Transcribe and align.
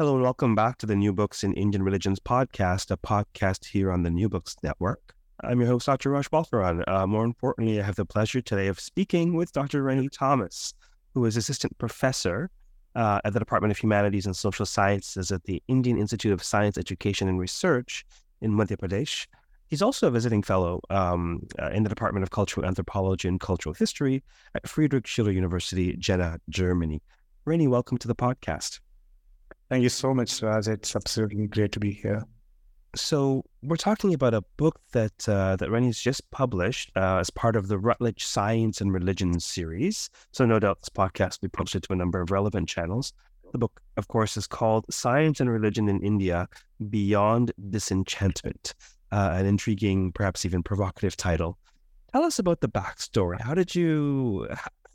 Hello 0.00 0.14
and 0.14 0.22
welcome 0.22 0.54
back 0.54 0.78
to 0.78 0.86
the 0.86 0.96
New 0.96 1.12
Books 1.12 1.44
in 1.44 1.52
Indian 1.52 1.82
Religions 1.82 2.18
podcast, 2.18 2.90
a 2.90 2.96
podcast 2.96 3.66
here 3.66 3.92
on 3.92 4.02
the 4.02 4.08
New 4.08 4.30
Books 4.30 4.56
Network. 4.62 5.14
I'm 5.44 5.60
your 5.60 5.68
host, 5.68 5.84
Dr. 5.84 6.08
Raj 6.08 6.30
Balkaran. 6.30 6.82
Uh, 6.88 7.06
more 7.06 7.22
importantly, 7.22 7.78
I 7.78 7.84
have 7.84 7.96
the 7.96 8.06
pleasure 8.06 8.40
today 8.40 8.68
of 8.68 8.80
speaking 8.80 9.34
with 9.34 9.52
Dr. 9.52 9.82
Renny 9.82 10.08
Thomas, 10.08 10.72
who 11.12 11.26
is 11.26 11.36
assistant 11.36 11.76
professor 11.76 12.48
uh, 12.94 13.20
at 13.26 13.34
the 13.34 13.38
Department 13.38 13.72
of 13.72 13.76
Humanities 13.76 14.24
and 14.24 14.34
Social 14.34 14.64
Sciences 14.64 15.30
at 15.30 15.44
the 15.44 15.62
Indian 15.68 15.98
Institute 15.98 16.32
of 16.32 16.42
Science, 16.42 16.78
Education 16.78 17.28
and 17.28 17.38
Research 17.38 18.06
in 18.40 18.52
Madhya 18.52 18.78
Pradesh. 18.78 19.26
He's 19.68 19.82
also 19.82 20.08
a 20.08 20.10
visiting 20.10 20.42
fellow 20.42 20.80
um, 20.88 21.46
uh, 21.60 21.68
in 21.72 21.82
the 21.82 21.90
Department 21.90 22.22
of 22.22 22.30
Cultural 22.30 22.66
Anthropology 22.66 23.28
and 23.28 23.38
Cultural 23.38 23.74
History 23.74 24.24
at 24.54 24.66
Friedrich 24.66 25.06
Schiller 25.06 25.30
University, 25.30 25.94
Jena, 25.98 26.38
Germany. 26.48 27.02
Renny, 27.44 27.68
welcome 27.68 27.98
to 27.98 28.08
the 28.08 28.14
podcast. 28.14 28.80
Thank 29.70 29.84
you 29.84 29.88
so 29.88 30.12
much, 30.12 30.42
Raj. 30.42 30.66
It's 30.66 30.96
absolutely 30.96 31.46
great 31.46 31.70
to 31.72 31.78
be 31.78 31.92
here. 31.92 32.24
So 32.96 33.44
we're 33.62 33.76
talking 33.76 34.12
about 34.14 34.34
a 34.34 34.42
book 34.56 34.80
that 34.90 35.28
uh, 35.28 35.54
that 35.54 35.70
Renny's 35.70 36.00
just 36.00 36.28
published 36.32 36.90
uh, 36.96 37.18
as 37.18 37.30
part 37.30 37.54
of 37.54 37.68
the 37.68 37.78
Routledge 37.78 38.26
Science 38.26 38.80
and 38.80 38.92
Religion 38.92 39.38
series. 39.38 40.10
So 40.32 40.44
no 40.44 40.58
doubt 40.58 40.80
this 40.80 40.88
podcast 40.88 41.40
will 41.40 41.50
be 41.50 41.56
posted 41.56 41.84
to 41.84 41.92
a 41.92 41.96
number 41.96 42.20
of 42.20 42.32
relevant 42.32 42.68
channels. 42.68 43.12
The 43.52 43.58
book, 43.58 43.80
of 43.96 44.08
course, 44.08 44.36
is 44.36 44.48
called 44.48 44.92
Science 44.92 45.38
and 45.38 45.48
Religion 45.48 45.88
in 45.88 46.02
India: 46.02 46.48
Beyond 46.90 47.52
Disenchantment. 47.70 48.74
Uh, 49.12 49.34
an 49.34 49.46
intriguing, 49.46 50.10
perhaps 50.10 50.44
even 50.44 50.64
provocative 50.64 51.16
title. 51.16 51.58
Tell 52.12 52.24
us 52.24 52.40
about 52.40 52.60
the 52.60 52.68
backstory. 52.68 53.40
How 53.40 53.54
did 53.54 53.72
you 53.76 54.48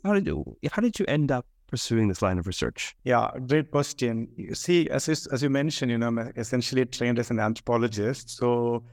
how 0.04 0.12
did 0.12 0.26
you 0.26 0.44
how 0.70 0.82
did 0.82 0.98
you 0.98 1.06
end 1.08 1.32
up 1.32 1.46
pursuing 1.66 2.08
this 2.08 2.22
line 2.22 2.38
of 2.38 2.46
research? 2.46 2.96
Yeah, 3.04 3.30
great 3.46 3.70
question. 3.70 4.28
You 4.36 4.54
see, 4.54 4.88
as 4.90 5.08
you, 5.08 5.14
as 5.32 5.42
you 5.42 5.50
mentioned, 5.50 5.90
you 5.90 5.98
know, 5.98 6.08
I'm 6.08 6.18
essentially 6.36 6.84
trained 6.86 7.18
as 7.18 7.30
an 7.30 7.40
anthropologist. 7.40 8.30
So 8.30 8.84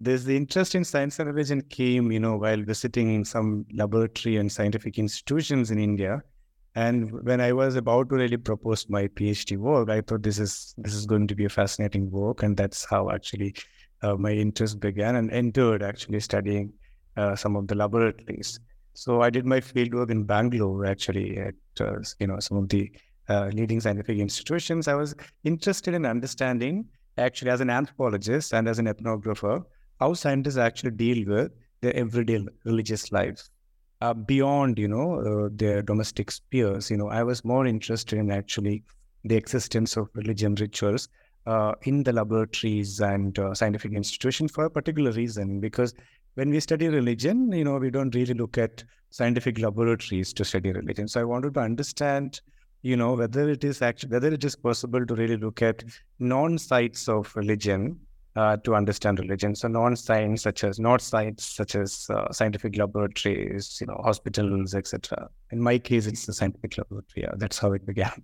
there's 0.00 0.24
the 0.24 0.36
interest 0.36 0.74
in 0.74 0.84
science 0.84 1.18
and 1.18 1.28
religion 1.28 1.62
came, 1.62 2.12
you 2.12 2.20
know, 2.20 2.36
while 2.36 2.62
visiting 2.62 3.24
some 3.24 3.64
laboratory 3.72 4.36
and 4.36 4.50
scientific 4.50 4.98
institutions 4.98 5.70
in 5.70 5.78
India. 5.78 6.22
And 6.74 7.10
when 7.24 7.40
I 7.40 7.54
was 7.54 7.76
about 7.76 8.10
to 8.10 8.16
really 8.16 8.36
propose 8.36 8.90
my 8.90 9.08
PhD 9.08 9.56
work, 9.56 9.88
I 9.88 10.02
thought 10.02 10.22
this 10.22 10.38
is 10.38 10.74
this 10.76 10.92
is 10.92 11.06
going 11.06 11.26
to 11.28 11.34
be 11.34 11.46
a 11.46 11.48
fascinating 11.48 12.10
work, 12.10 12.42
and 12.42 12.54
that's 12.54 12.84
how 12.84 13.10
actually 13.10 13.54
uh, 14.02 14.16
my 14.16 14.32
interest 14.32 14.78
began 14.78 15.16
and 15.16 15.30
entered 15.30 15.82
actually 15.82 16.20
studying 16.20 16.74
uh, 17.16 17.34
some 17.34 17.56
of 17.56 17.66
the 17.66 17.74
laboratories. 17.74 18.60
So 18.96 19.20
I 19.20 19.28
did 19.28 19.44
my 19.44 19.60
fieldwork 19.60 20.10
in 20.10 20.24
Bangalore, 20.24 20.86
actually, 20.86 21.36
at 21.36 21.54
uh, 21.80 21.96
you 22.18 22.26
know 22.26 22.38
some 22.40 22.56
of 22.56 22.70
the 22.70 22.90
uh, 23.28 23.50
leading 23.52 23.78
scientific 23.78 24.18
institutions. 24.18 24.88
I 24.88 24.94
was 24.94 25.14
interested 25.44 25.92
in 25.92 26.06
understanding, 26.06 26.86
actually, 27.18 27.50
as 27.50 27.60
an 27.60 27.68
anthropologist 27.68 28.54
and 28.54 28.66
as 28.66 28.78
an 28.78 28.86
ethnographer, 28.86 29.62
how 30.00 30.14
scientists 30.14 30.56
actually 30.56 30.92
deal 30.92 31.28
with 31.28 31.52
their 31.82 31.94
everyday 31.94 32.46
religious 32.64 33.12
lives 33.12 33.50
uh, 34.00 34.14
beyond, 34.14 34.78
you 34.78 34.88
know, 34.88 35.20
uh, 35.20 35.48
their 35.52 35.82
domestic 35.82 36.30
spheres. 36.30 36.90
You 36.90 36.96
know, 36.96 37.08
I 37.08 37.22
was 37.22 37.44
more 37.44 37.66
interested 37.66 38.18
in 38.18 38.30
actually 38.30 38.82
the 39.24 39.36
existence 39.36 39.98
of 39.98 40.08
religion 40.14 40.54
rituals 40.54 41.10
uh, 41.46 41.72
in 41.82 42.02
the 42.02 42.14
laboratories 42.14 43.00
and 43.00 43.38
uh, 43.38 43.52
scientific 43.52 43.92
institutions 43.92 44.52
for 44.52 44.64
a 44.64 44.70
particular 44.70 45.10
reason, 45.12 45.60
because 45.60 45.94
when 46.36 46.50
we 46.50 46.60
study 46.60 46.88
religion, 46.88 47.50
you 47.50 47.64
know, 47.64 47.78
we 47.78 47.90
don't 47.90 48.14
really 48.14 48.34
look 48.34 48.58
at 48.58 48.84
scientific 49.10 49.58
laboratories 49.58 50.32
to 50.34 50.44
study 50.44 50.70
religion. 50.70 51.08
So 51.08 51.20
I 51.22 51.24
wanted 51.24 51.54
to 51.54 51.60
understand, 51.60 52.42
you 52.82 52.96
know, 52.96 53.14
whether 53.14 53.48
it 53.48 53.64
is 53.64 53.80
actually 53.80 54.10
whether 54.10 54.28
it 54.28 54.44
is 54.44 54.54
possible 54.54 55.04
to 55.04 55.14
really 55.14 55.38
look 55.38 55.62
at 55.62 55.82
non-sites 56.18 57.08
of 57.08 57.34
religion 57.34 57.98
uh, 58.36 58.58
to 58.58 58.74
understand 58.74 59.18
religion. 59.18 59.54
So 59.54 59.68
non-science 59.68 60.42
such 60.42 60.62
as 60.62 60.78
not 60.78 61.00
sites 61.00 61.46
such 61.46 61.74
as 61.74 62.06
uh, 62.10 62.30
scientific 62.30 62.76
laboratories, 62.76 63.78
you 63.80 63.86
know, 63.86 63.98
hospitals, 64.04 64.74
etc. 64.74 65.28
In 65.52 65.62
my 65.62 65.78
case, 65.78 66.06
it's 66.06 66.26
the 66.26 66.34
scientific 66.34 66.76
laboratory. 66.76 67.22
Yeah, 67.22 67.32
that's 67.36 67.58
how 67.58 67.72
it 67.72 67.86
began. 67.86 68.22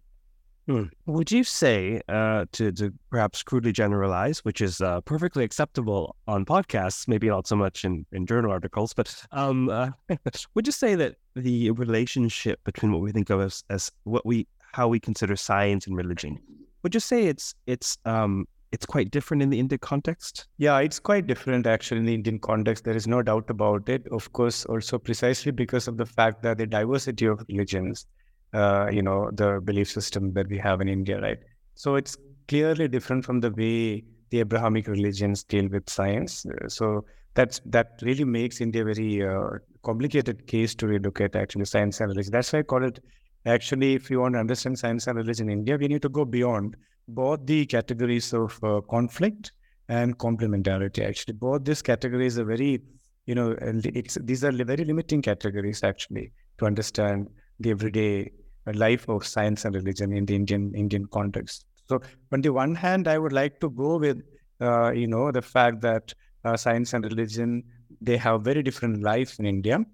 Hmm. 0.67 0.85
Would 1.07 1.33
you 1.33 1.43
say, 1.43 2.01
uh, 2.09 2.47
to, 2.53 2.71
to 2.73 2.93
perhaps 3.11 3.43
crudely 3.43 3.73
generalize, 3.73 4.45
which 4.45 4.61
is 4.61 4.81
uh, 4.81 5.01
perfectly 5.01 5.43
acceptable 5.43 6.15
on 6.29 6.45
podcasts, 6.45 7.09
maybe 7.09 7.29
not 7.29 7.49
so 7.49 7.57
much 7.57 7.85
in, 7.85 8.07
in 8.13 8.27
journal 8.27 8.53
articles, 8.53 8.93
but 8.93 9.25
um, 9.33 9.69
uh, 9.69 9.91
would 10.55 10.67
you 10.67 10.73
say 10.73 10.95
that 10.95 11.17
the 11.35 11.73
relationship 11.73 12.63
between 12.65 12.93
what 12.93 13.01
we 13.01 13.11
think 13.11 13.31
of 13.31 13.41
as, 13.41 13.65
as 13.71 13.91
what 14.05 14.25
we 14.25 14.47
how 14.73 14.89
we 14.89 14.99
consider 14.99 15.37
science 15.37 15.87
and 15.87 15.97
religion, 15.97 16.39
would 16.83 16.95
you 16.95 17.01
say 17.01 17.27
it's 17.27 17.55
it's 17.67 17.99
um, 18.05 18.47
it's 18.71 18.87
quite 18.87 19.11
different 19.11 19.43
in 19.43 19.51
the 19.51 19.59
Indian 19.59 19.79
context? 19.81 20.47
Yeah, 20.59 20.79
it's 20.79 20.99
quite 20.99 21.27
different 21.27 21.67
actually 21.67 21.99
in 21.99 22.07
the 22.07 22.15
Indian 22.15 22.39
context. 22.39 22.85
There 22.85 22.97
is 22.97 23.07
no 23.07 23.21
doubt 23.21 23.51
about 23.51 23.89
it. 23.89 24.07
Of 24.11 24.33
course, 24.33 24.65
also 24.65 24.99
precisely 24.99 25.53
because 25.53 25.89
of 25.89 25.99
the 25.99 26.07
fact 26.07 26.43
that 26.43 26.59
the 26.59 26.67
diversity 26.67 27.27
of 27.27 27.45
religions 27.49 28.07
uh, 28.53 28.89
you 28.93 29.03
know, 29.03 29.31
the 29.33 29.61
belief 29.65 29.91
system 29.91 30.33
that 30.35 30.49
we 30.49 30.59
have 30.59 30.81
in 30.81 30.89
India, 30.89 31.21
right? 31.21 31.39
So 31.75 31.95
it's 31.97 32.17
clearly 32.49 32.89
different 32.89 33.25
from 33.25 33.41
the 33.41 33.51
way 33.51 34.05
the 34.31 34.41
Abrahamic 34.41 34.89
religions 34.89 35.45
deal 35.45 35.69
with 35.69 35.89
science. 35.89 36.45
Uh, 36.47 36.69
so 36.69 37.05
that's 37.35 37.61
that 37.67 37.93
really 38.03 38.25
makes 38.25 38.61
India 38.61 38.83
a 38.83 38.85
very 38.85 39.27
uh, 39.27 39.59
complicated 39.83 40.47
case 40.47 40.75
to 40.77 40.87
look 40.87 41.21
at 41.21 41.35
actually 41.35 41.65
science 41.65 42.01
and 42.01 42.11
religion. 42.11 42.33
That's 42.33 42.53
why 42.53 42.61
I 42.61 42.63
call 42.63 42.85
it 42.85 42.99
actually, 43.47 43.95
if 43.95 44.11
you 44.11 44.21
want 44.21 44.35
to 44.35 44.41
understand 44.41 44.79
science 44.79 45.07
and 45.07 45.17
religion 45.17 45.49
in 45.49 45.59
India, 45.61 45.77
we 45.77 45.89
need 45.89 46.03
to 46.03 46.09
go 46.09 46.25
beyond 46.25 46.77
both 47.09 47.45
the 47.47 47.67
categories 47.67 48.33
of 48.33 48.59
uh, 48.63 48.81
conflict 48.91 49.53
and 49.89 50.19
complementarity. 50.19 51.07
Actually, 51.07 51.35
both 51.35 51.65
these 51.65 51.83
categories 51.83 52.39
are 52.39 52.45
very, 52.45 52.81
you 53.27 53.35
know, 53.35 53.57
it's 53.61 54.17
these 54.23 54.45
are 54.45 54.53
very 54.53 54.85
limiting 54.85 55.23
categories 55.23 55.83
actually 55.83 56.33
to 56.59 56.67
understand 56.67 57.29
the 57.61 57.71
everyday 57.71 58.31
life 58.67 59.09
of 59.09 59.27
science 59.27 59.65
and 59.65 59.75
religion 59.75 60.13
in 60.13 60.27
the 60.27 60.35
Indian 60.35 60.73
Indian 60.75 61.07
context. 61.07 61.67
So, 61.89 62.01
on 62.33 62.41
the 62.41 62.53
one 62.53 62.75
hand, 62.75 63.09
I 63.09 63.19
would 63.19 63.33
like 63.33 63.61
to 63.61 63.71
go 63.71 63.99
with 63.99 64.23
uh, 64.61 64.93
you 64.93 65.07
know 65.07 65.33
the 65.33 65.43
fact 65.43 65.81
that 65.83 66.15
uh, 66.45 66.57
science 66.57 66.93
and 66.93 67.05
religion 67.05 67.65
they 68.01 68.17
have 68.17 68.43
very 68.43 68.63
different 68.63 69.03
lives 69.03 69.39
in 69.39 69.47
India, 69.47 69.85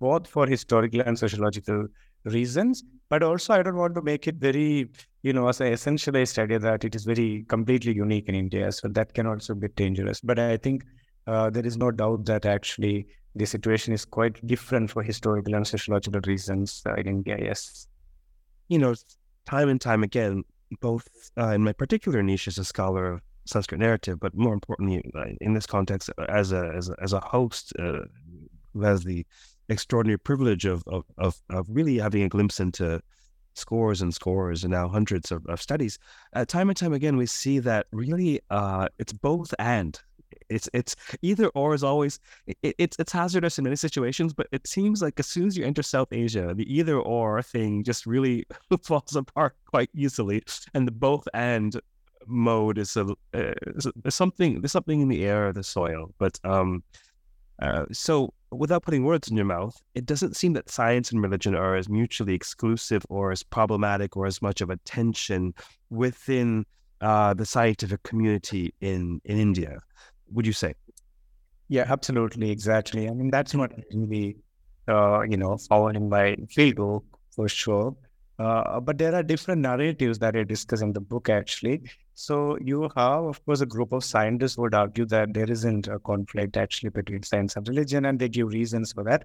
both 0.00 0.26
for 0.26 0.46
historical 0.46 1.00
and 1.00 1.18
sociological 1.18 1.86
reasons. 2.24 2.84
But 3.08 3.22
also, 3.22 3.54
I 3.54 3.62
don't 3.62 3.76
want 3.76 3.94
to 3.94 4.02
make 4.02 4.26
it 4.26 4.36
very 4.36 4.88
you 5.22 5.32
know 5.32 5.48
as 5.48 5.60
an 5.60 5.72
essentialized 5.72 6.38
idea 6.38 6.58
that 6.58 6.84
it 6.84 6.94
is 6.94 7.04
very 7.04 7.44
completely 7.48 7.92
unique 7.94 8.28
in 8.28 8.34
India. 8.34 8.72
So 8.72 8.88
that 8.88 9.12
can 9.14 9.26
also 9.26 9.54
be 9.54 9.68
dangerous. 9.68 10.20
But 10.20 10.38
I 10.38 10.56
think 10.56 10.84
uh, 11.26 11.50
there 11.50 11.66
is 11.66 11.76
no 11.76 11.90
doubt 11.90 12.24
that 12.26 12.46
actually 12.46 13.06
the 13.34 13.44
situation 13.44 13.92
is 13.92 14.06
quite 14.06 14.44
different 14.46 14.90
for 14.90 15.02
historical 15.02 15.54
and 15.54 15.66
sociological 15.66 16.22
reasons 16.26 16.82
uh, 16.86 16.94
in 16.94 17.06
India. 17.06 17.36
Yes 17.38 17.86
you 18.68 18.78
know, 18.78 18.94
time 19.46 19.68
and 19.68 19.80
time 19.80 20.02
again, 20.02 20.44
both 20.80 21.08
uh, 21.38 21.50
in 21.50 21.62
my 21.62 21.72
particular 21.72 22.22
niche 22.22 22.48
as 22.48 22.58
a 22.58 22.64
scholar 22.64 23.12
of 23.12 23.22
Sanskrit 23.44 23.80
narrative, 23.80 24.18
but 24.18 24.34
more 24.34 24.52
importantly, 24.52 25.02
uh, 25.14 25.26
in 25.40 25.54
this 25.54 25.66
context, 25.66 26.10
uh, 26.18 26.24
as 26.28 26.52
a 26.52 26.72
as 26.76 26.88
a, 26.88 26.96
as 27.00 27.12
a 27.12 27.20
host 27.20 27.72
uh, 27.78 28.00
who 28.74 28.82
has 28.82 29.04
the 29.04 29.24
extraordinary 29.68 30.18
privilege 30.18 30.64
of, 30.64 30.82
of 30.86 31.04
of 31.18 31.40
of 31.50 31.66
really 31.68 31.98
having 31.98 32.22
a 32.22 32.28
glimpse 32.28 32.60
into 32.60 33.00
scores 33.54 34.02
and 34.02 34.14
scores 34.14 34.64
and 34.64 34.72
now 34.72 34.88
hundreds 34.88 35.32
of, 35.32 35.46
of 35.46 35.62
studies, 35.62 35.98
uh, 36.34 36.44
time 36.44 36.68
and 36.68 36.76
time 36.76 36.92
again, 36.92 37.16
we 37.16 37.26
see 37.26 37.58
that 37.58 37.86
really 37.92 38.40
uh, 38.50 38.88
it's 38.98 39.12
both 39.12 39.54
and 39.58 40.00
it's 40.48 40.68
it's 40.72 40.96
either 41.22 41.48
or 41.48 41.74
is 41.74 41.84
always 41.84 42.18
it, 42.46 42.74
it's 42.78 42.96
it's 42.98 43.12
hazardous 43.12 43.58
in 43.58 43.64
many 43.64 43.76
situations, 43.76 44.32
but 44.32 44.46
it 44.52 44.66
seems 44.66 45.02
like 45.02 45.18
as 45.18 45.26
soon 45.26 45.46
as 45.46 45.56
you 45.56 45.64
enter 45.64 45.82
South 45.82 46.12
Asia, 46.12 46.54
the 46.54 46.72
either 46.72 46.98
or 46.98 47.42
thing 47.42 47.84
just 47.84 48.06
really 48.06 48.46
falls 48.82 49.16
apart 49.16 49.56
quite 49.66 49.90
easily, 49.94 50.42
and 50.74 50.86
the 50.86 50.92
both 50.92 51.26
and 51.34 51.80
mode 52.26 52.78
is 52.78 52.96
a 52.96 53.06
uh, 53.34 53.52
is 53.74 54.14
something 54.14 54.60
there's 54.60 54.72
something 54.72 55.00
in 55.00 55.08
the 55.08 55.24
air, 55.24 55.48
or 55.48 55.52
the 55.52 55.62
soil. 55.62 56.12
But 56.18 56.38
um, 56.44 56.82
uh, 57.60 57.86
so 57.92 58.32
without 58.50 58.82
putting 58.82 59.04
words 59.04 59.28
in 59.28 59.36
your 59.36 59.46
mouth, 59.46 59.76
it 59.94 60.06
doesn't 60.06 60.36
seem 60.36 60.52
that 60.54 60.70
science 60.70 61.10
and 61.10 61.22
religion 61.22 61.54
are 61.54 61.76
as 61.76 61.88
mutually 61.88 62.34
exclusive 62.34 63.04
or 63.08 63.32
as 63.32 63.42
problematic 63.42 64.16
or 64.16 64.26
as 64.26 64.40
much 64.42 64.60
of 64.60 64.70
a 64.70 64.76
tension 64.78 65.54
within 65.90 66.64
uh, 67.00 67.34
the 67.34 67.46
scientific 67.46 68.02
community 68.02 68.72
in, 68.80 69.20
in 69.24 69.38
India. 69.38 69.80
Would 70.32 70.46
you 70.46 70.52
say? 70.52 70.74
Yeah, 71.68 71.86
absolutely, 71.88 72.50
exactly. 72.50 73.08
I 73.08 73.12
mean, 73.12 73.30
that's 73.30 73.54
not 73.54 73.72
really, 73.92 74.36
uh, 74.88 75.22
you 75.22 75.36
know, 75.36 75.56
following 75.56 75.96
in 75.96 76.08
my 76.08 76.36
field 76.50 77.04
for 77.34 77.48
sure. 77.48 77.96
Uh, 78.38 78.78
but 78.80 78.98
there 78.98 79.14
are 79.14 79.22
different 79.22 79.62
narratives 79.62 80.18
that 80.18 80.36
I 80.36 80.44
discuss 80.44 80.82
in 80.82 80.92
the 80.92 81.00
book, 81.00 81.28
actually. 81.28 81.82
So 82.14 82.58
you 82.60 82.82
have, 82.94 83.24
of 83.24 83.44
course, 83.46 83.62
a 83.62 83.66
group 83.66 83.92
of 83.92 84.04
scientists 84.04 84.58
would 84.58 84.74
argue 84.74 85.06
that 85.06 85.32
there 85.32 85.50
isn't 85.50 85.88
a 85.88 85.98
conflict 85.98 86.56
actually 86.56 86.90
between 86.90 87.22
science 87.22 87.56
and 87.56 87.66
religion, 87.66 88.04
and 88.04 88.18
they 88.18 88.28
give 88.28 88.48
reasons 88.48 88.92
for 88.92 89.04
that. 89.04 89.24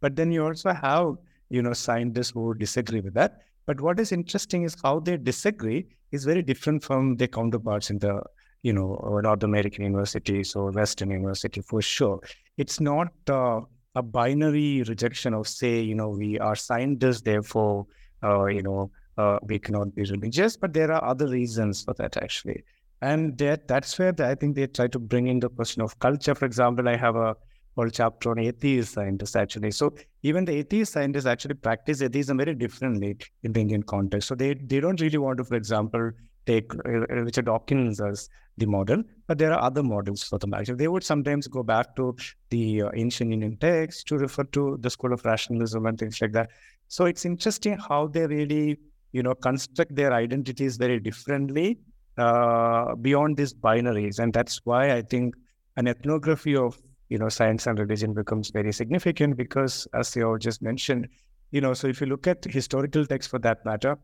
But 0.00 0.16
then 0.16 0.32
you 0.32 0.44
also 0.44 0.72
have, 0.72 1.16
you 1.50 1.62
know, 1.62 1.72
scientists 1.72 2.30
who 2.30 2.54
disagree 2.54 3.00
with 3.00 3.14
that. 3.14 3.42
But 3.66 3.80
what 3.80 4.00
is 4.00 4.12
interesting 4.12 4.62
is 4.62 4.76
how 4.82 5.00
they 5.00 5.16
disagree 5.16 5.86
is 6.10 6.24
very 6.24 6.42
different 6.42 6.82
from 6.82 7.16
their 7.16 7.28
counterparts 7.28 7.90
in 7.90 7.98
the, 7.98 8.22
you 8.62 8.72
know, 8.72 8.94
or 9.00 9.22
North 9.22 9.42
American 9.42 9.84
universities 9.84 10.54
or 10.54 10.70
Western 10.70 11.10
university 11.10 11.60
for 11.60 11.82
sure. 11.82 12.20
It's 12.56 12.80
not 12.80 13.08
uh, 13.28 13.60
a 13.94 14.02
binary 14.02 14.82
rejection 14.82 15.34
of, 15.34 15.48
say, 15.48 15.80
you 15.80 15.94
know, 15.94 16.08
we 16.10 16.38
are 16.38 16.56
scientists, 16.56 17.22
therefore 17.22 17.86
uh, 18.22 18.46
you 18.46 18.62
know, 18.62 18.90
uh, 19.18 19.38
we 19.42 19.58
cannot 19.58 19.94
be 19.94 20.02
religious, 20.02 20.56
but 20.56 20.72
there 20.72 20.90
are 20.92 21.04
other 21.04 21.26
reasons 21.26 21.82
for 21.82 21.94
that 21.94 22.16
actually. 22.16 22.62
And 23.00 23.36
that, 23.38 23.66
that's 23.66 23.98
where 23.98 24.12
the, 24.12 24.28
I 24.28 24.34
think 24.36 24.54
they 24.54 24.66
try 24.68 24.86
to 24.86 24.98
bring 24.98 25.26
in 25.26 25.40
the 25.40 25.48
question 25.48 25.82
of 25.82 25.98
culture. 25.98 26.34
For 26.34 26.44
example, 26.44 26.88
I 26.88 26.96
have 26.96 27.16
a 27.16 27.34
whole 27.74 27.90
chapter 27.90 28.30
on 28.30 28.38
atheist 28.38 28.94
scientists 28.94 29.34
actually. 29.34 29.72
So 29.72 29.94
even 30.22 30.44
the 30.44 30.52
atheist 30.52 30.92
scientists 30.92 31.26
actually 31.26 31.54
practice 31.54 32.00
atheism 32.00 32.36
very 32.36 32.54
differently 32.54 33.16
in 33.42 33.52
the 33.52 33.60
Indian 33.60 33.82
context. 33.82 34.28
So 34.28 34.34
they, 34.34 34.54
they 34.54 34.78
don't 34.78 35.00
really 35.00 35.18
want 35.18 35.38
to, 35.38 35.44
for 35.44 35.56
example, 35.56 36.12
take 36.46 36.74
uh, 36.74 37.06
Richard 37.08 37.46
Dawkins 37.46 38.00
as 38.00 38.28
the 38.58 38.66
model, 38.66 39.02
but 39.26 39.38
there 39.38 39.52
are 39.52 39.62
other 39.62 39.82
models 39.82 40.22
for 40.22 40.38
the 40.38 40.48
Actually, 40.54 40.76
they 40.76 40.88
would 40.88 41.04
sometimes 41.04 41.46
go 41.48 41.62
back 41.62 41.96
to 41.96 42.14
the 42.50 42.82
uh, 42.82 42.90
ancient 42.94 43.32
Indian 43.32 43.56
texts 43.56 44.04
to 44.04 44.18
refer 44.18 44.44
to 44.44 44.76
the 44.80 44.90
school 44.90 45.12
of 45.12 45.24
rationalism 45.24 45.86
and 45.86 45.98
things 45.98 46.20
like 46.20 46.32
that. 46.32 46.50
So 46.88 47.06
it's 47.06 47.24
interesting 47.24 47.78
how 47.78 48.08
they 48.08 48.26
really, 48.26 48.78
you 49.12 49.22
know, 49.22 49.34
construct 49.34 49.94
their 49.94 50.12
identities 50.12 50.76
very 50.76 51.00
differently 51.00 51.78
uh, 52.18 52.94
beyond 52.96 53.36
these 53.38 53.54
binaries, 53.54 54.18
and 54.18 54.32
that's 54.32 54.60
why 54.64 54.92
I 54.92 55.02
think 55.02 55.34
an 55.76 55.88
ethnography 55.88 56.54
of 56.54 56.78
you 57.08 57.18
know 57.18 57.28
science 57.28 57.66
and 57.66 57.78
religion 57.78 58.12
becomes 58.12 58.50
very 58.50 58.72
significant 58.72 59.36
because, 59.36 59.88
as 59.94 60.14
you 60.14 60.36
just 60.38 60.60
mentioned, 60.60 61.08
you 61.50 61.60
know, 61.60 61.72
so 61.72 61.86
if 61.86 62.00
you 62.00 62.06
look 62.06 62.26
at 62.26 62.44
historical 62.44 63.06
texts 63.06 63.30
for 63.30 63.38
that 63.38 63.64
matter, 63.64 63.96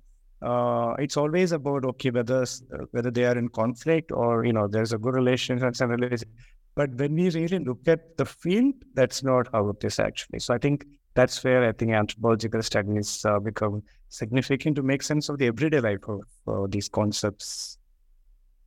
uh, 0.43 0.95
it's 0.99 1.17
always 1.17 1.53
about 1.53 1.85
okay 1.85 2.11
whether 2.11 2.45
whether 2.93 3.11
they 3.11 3.25
are 3.25 3.37
in 3.37 3.49
conflict 3.49 4.13
or 4.13 4.45
you 4.45 4.53
know 4.53 4.69
there's 4.69 4.93
a 4.93 4.99
good 4.99 5.15
relationship 5.15 5.75
and 5.81 5.91
religion. 5.91 6.29
But 6.75 6.95
when 6.95 7.15
we 7.15 7.31
really 7.31 7.59
look 7.59 7.89
at 7.89 8.17
the 8.17 8.25
field, 8.25 8.75
that's 8.95 9.25
not 9.25 9.49
how 9.53 9.69
it 9.71 9.83
is 9.83 9.99
actually. 9.99 10.39
So 10.39 10.55
I 10.55 10.59
think 10.59 10.87
that's 11.15 11.43
where 11.43 11.69
I 11.69 11.73
think 11.73 11.91
anthropological 11.91 12.63
studies 12.63 13.25
uh, 13.25 13.41
become 13.41 13.83
significant 14.11 14.77
to 14.77 14.83
make 14.83 15.03
sense 15.03 15.29
of 15.29 15.39
the 15.39 15.47
everyday 15.47 15.81
life 15.81 16.09
of 16.09 16.21
uh, 16.47 16.67
these 16.69 16.89
concepts. 16.89 17.79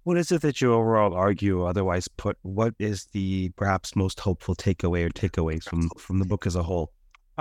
What 0.03 0.17
is 0.17 0.31
it 0.31 0.41
that 0.41 0.59
you 0.59 0.73
overall 0.73 1.13
argue? 1.13 1.63
Otherwise, 1.63 2.09
put 2.09 2.37
what 2.41 2.73
is 2.79 3.05
the 3.13 3.49
perhaps 3.55 3.95
most 3.95 4.19
hopeful 4.19 4.55
takeaway 4.55 5.05
or 5.05 5.09
takeaways 5.09 5.63
from 5.63 5.89
from 5.97 6.19
the 6.19 6.25
book 6.25 6.45
as 6.45 6.57
a 6.57 6.63
whole? 6.63 6.91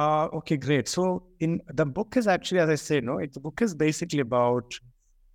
Uh, 0.00 0.28
okay, 0.32 0.56
great. 0.56 0.88
So 0.88 1.24
in 1.40 1.60
the 1.74 1.84
book 1.84 2.16
is 2.16 2.26
actually, 2.26 2.60
as 2.60 2.70
I 2.70 2.76
said, 2.76 3.04
no, 3.04 3.18
it, 3.18 3.34
the 3.34 3.40
book 3.40 3.60
is 3.60 3.74
basically 3.74 4.20
about 4.20 4.72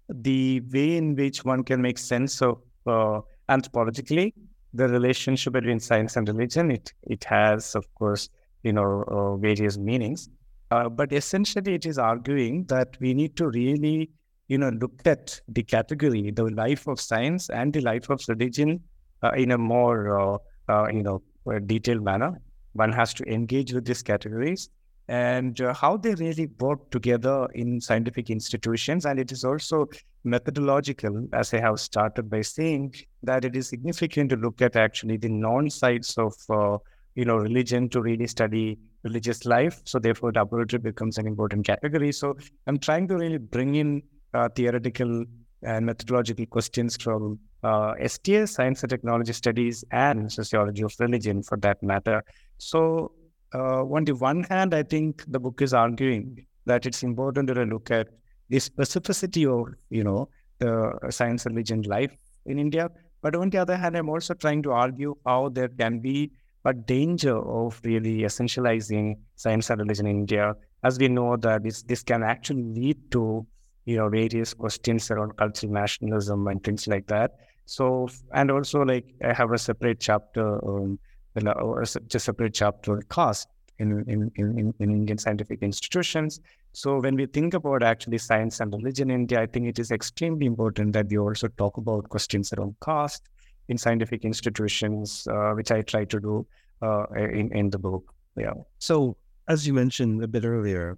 the 0.10 0.60
way 0.74 0.98
in 0.98 1.16
which 1.16 1.46
one 1.46 1.64
can 1.64 1.84
make 1.84 2.00
sense 2.00 2.42
of 2.42 2.62
uh, 2.88 3.20
anthropologically 3.48 4.34
the 4.74 4.88
relationship 4.88 5.54
between 5.54 5.80
science 5.80 6.16
and 6.16 6.28
religion. 6.28 6.72
It 6.72 6.92
it 7.04 7.24
has, 7.26 7.76
of 7.76 7.86
course, 7.94 8.30
you 8.64 8.74
know, 8.74 9.04
uh, 9.08 9.36
various 9.36 9.78
meanings, 9.78 10.30
uh, 10.72 10.90
but 10.90 11.14
essentially 11.14 11.76
it 11.76 11.86
is 11.86 12.00
arguing 12.00 12.64
that 12.66 12.98
we 13.00 13.14
need 13.14 13.38
to 13.38 13.50
really, 13.50 14.10
you 14.48 14.58
know, 14.58 14.70
look 14.70 15.06
at 15.06 15.40
the 15.48 15.62
category, 15.62 16.32
the 16.32 16.46
life 16.46 16.88
of 16.88 17.00
science 17.00 17.52
and 17.52 17.72
the 17.72 17.82
life 17.82 18.10
of 18.10 18.20
religion 18.28 18.82
uh, 19.22 19.32
in 19.44 19.52
a 19.52 19.60
more, 19.60 20.42
uh, 20.70 20.88
you 20.88 21.04
know, 21.04 21.22
detailed 21.68 22.04
manner 22.04 22.34
one 22.76 22.92
has 22.92 23.14
to 23.16 23.24
engage 23.24 23.74
with 23.74 23.86
these 23.86 24.04
categories 24.04 24.70
and 25.08 25.62
uh, 25.62 25.74
how 25.74 25.98
they 25.98 26.14
really 26.16 26.50
work 26.60 26.90
together 26.92 27.48
in 27.54 27.80
scientific 27.80 28.30
institutions. 28.30 29.06
And 29.06 29.20
it 29.20 29.32
is 29.32 29.44
also 29.44 29.88
methodological, 30.24 31.28
as 31.34 31.54
I 31.54 31.60
have 31.60 31.80
started 31.80 32.30
by 32.30 32.42
saying, 32.42 32.96
that 33.24 33.46
it 33.46 33.56
is 33.56 33.70
significant 33.70 34.32
to 34.32 34.36
look 34.36 34.62
at 34.62 34.76
actually 34.76 35.18
the 35.18 35.30
non-sites 35.30 36.18
of, 36.18 36.34
uh, 36.50 36.78
you 37.14 37.26
know, 37.26 37.38
religion 37.38 37.88
to 37.90 38.02
really 38.02 38.28
study 38.28 38.80
religious 39.04 39.46
life. 39.46 39.82
So 39.86 40.00
therefore, 40.00 40.32
laboratory 40.34 40.82
becomes 40.82 41.18
an 41.18 41.28
important 41.28 41.66
category. 41.66 42.12
So 42.12 42.36
I'm 42.68 42.80
trying 42.80 43.08
to 43.10 43.16
really 43.16 43.38
bring 43.38 43.76
in 43.76 44.02
uh, 44.34 44.50
theoretical 44.50 45.24
and 45.62 45.86
methodological 45.86 46.46
questions 46.48 46.98
from 46.98 47.40
uh, 47.64 47.94
STS, 48.06 48.52
Science 48.52 48.84
and 48.84 48.90
Technology 48.90 49.34
Studies, 49.34 49.84
and 49.92 50.32
Sociology 50.32 50.84
of 50.84 50.94
Religion 51.00 51.42
for 51.42 51.58
that 51.58 51.82
matter. 51.82 52.24
So, 52.58 53.12
uh, 53.54 53.84
on 53.86 54.06
the 54.06 54.14
one 54.16 54.44
hand, 54.44 54.74
I 54.74 54.84
think 54.84 55.24
the 55.28 55.40
book 55.40 55.62
is 55.62 55.74
arguing 55.74 56.46
that 56.66 56.86
it's 56.86 57.04
important 57.04 57.48
to 57.48 57.54
look 57.54 57.92
at 57.92 58.08
the 58.50 58.58
specificity 58.58 59.46
of, 59.48 59.74
you 59.90 60.04
know, 60.04 60.30
the 60.60 60.94
science 61.10 61.46
religion 61.46 61.82
life 61.84 62.16
in 62.46 62.60
India. 62.60 62.90
But 63.22 63.36
on 63.36 63.50
the 63.50 63.58
other 63.58 63.76
hand, 63.76 63.96
I'm 63.96 64.10
also 64.10 64.34
trying 64.34 64.64
to 64.64 64.72
argue 64.72 65.16
how 65.26 65.50
there 65.50 65.68
can 65.68 66.00
be 66.00 66.32
a 66.66 66.74
danger 66.74 67.38
of 67.38 67.80
really 67.84 68.20
essentializing 68.20 69.16
science 69.36 69.70
and 69.70 69.82
religion 69.82 70.08
in 70.08 70.18
India, 70.18 70.56
as 70.84 70.98
we 71.00 71.08
know 71.08 71.38
that 71.38 71.64
this, 71.64 71.84
this 71.84 72.04
can 72.04 72.24
actually 72.24 72.64
lead 72.64 73.12
to 73.12 73.46
you 73.86 73.98
know 73.98 74.10
various 74.10 74.54
questions 74.54 75.10
around 75.12 75.38
cultural 75.38 75.72
nationalism 75.72 76.48
and 76.48 76.64
things 76.64 76.88
like 76.88 77.08
that. 77.08 77.32
So 77.66 78.08
and 78.34 78.52
also 78.52 78.82
like 78.82 79.06
I 79.24 79.34
have 79.34 79.52
a 79.52 79.58
separate 79.58 80.00
chapter 80.00 80.60
on 80.60 81.00
or 81.44 81.82
just 81.84 82.16
a 82.16 82.20
separate 82.20 82.54
chapter 82.54 82.94
on 82.94 83.02
caste 83.10 83.48
in, 83.80 84.04
in, 84.08 84.32
in, 84.36 84.74
in 84.80 84.92
Indian 84.92 85.18
scientific 85.18 85.62
institutions. 85.62 86.40
So 86.74 87.00
when 87.00 87.16
we 87.16 87.26
think 87.26 87.54
about 87.54 87.84
actually 87.84 88.18
science 88.18 88.60
and 88.60 88.74
religion 88.74 89.10
in 89.10 89.22
India, 89.22 89.42
I 89.42 89.46
think 89.46 89.68
it 89.68 89.80
is 89.80 89.92
extremely 89.92 90.46
important 90.46 90.94
that 90.94 91.08
we 91.10 91.18
also 91.18 91.48
talk 91.50 91.78
about 91.78 92.10
questions 92.10 92.54
around 92.54 92.76
caste 92.84 93.30
in 93.68 93.78
scientific 93.78 94.24
institutions, 94.24 95.28
uh, 95.30 95.52
which 95.52 95.72
I 95.72 95.82
try 95.82 96.06
to 96.06 96.20
do 96.20 96.48
uh, 96.82 97.06
in, 97.16 97.52
in 97.54 97.70
the 97.70 97.80
book. 97.80 98.14
Yeah. 98.38 98.54
So 98.80 99.18
as 99.48 99.66
you 99.66 99.74
mentioned 99.74 100.24
a 100.24 100.28
bit 100.28 100.46
earlier, 100.46 100.98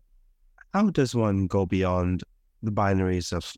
how 0.74 0.90
does 0.90 1.16
one 1.16 1.48
go 1.48 1.66
beyond 1.66 2.24
the 2.62 2.72
binaries 2.72 3.32
of 3.34 3.54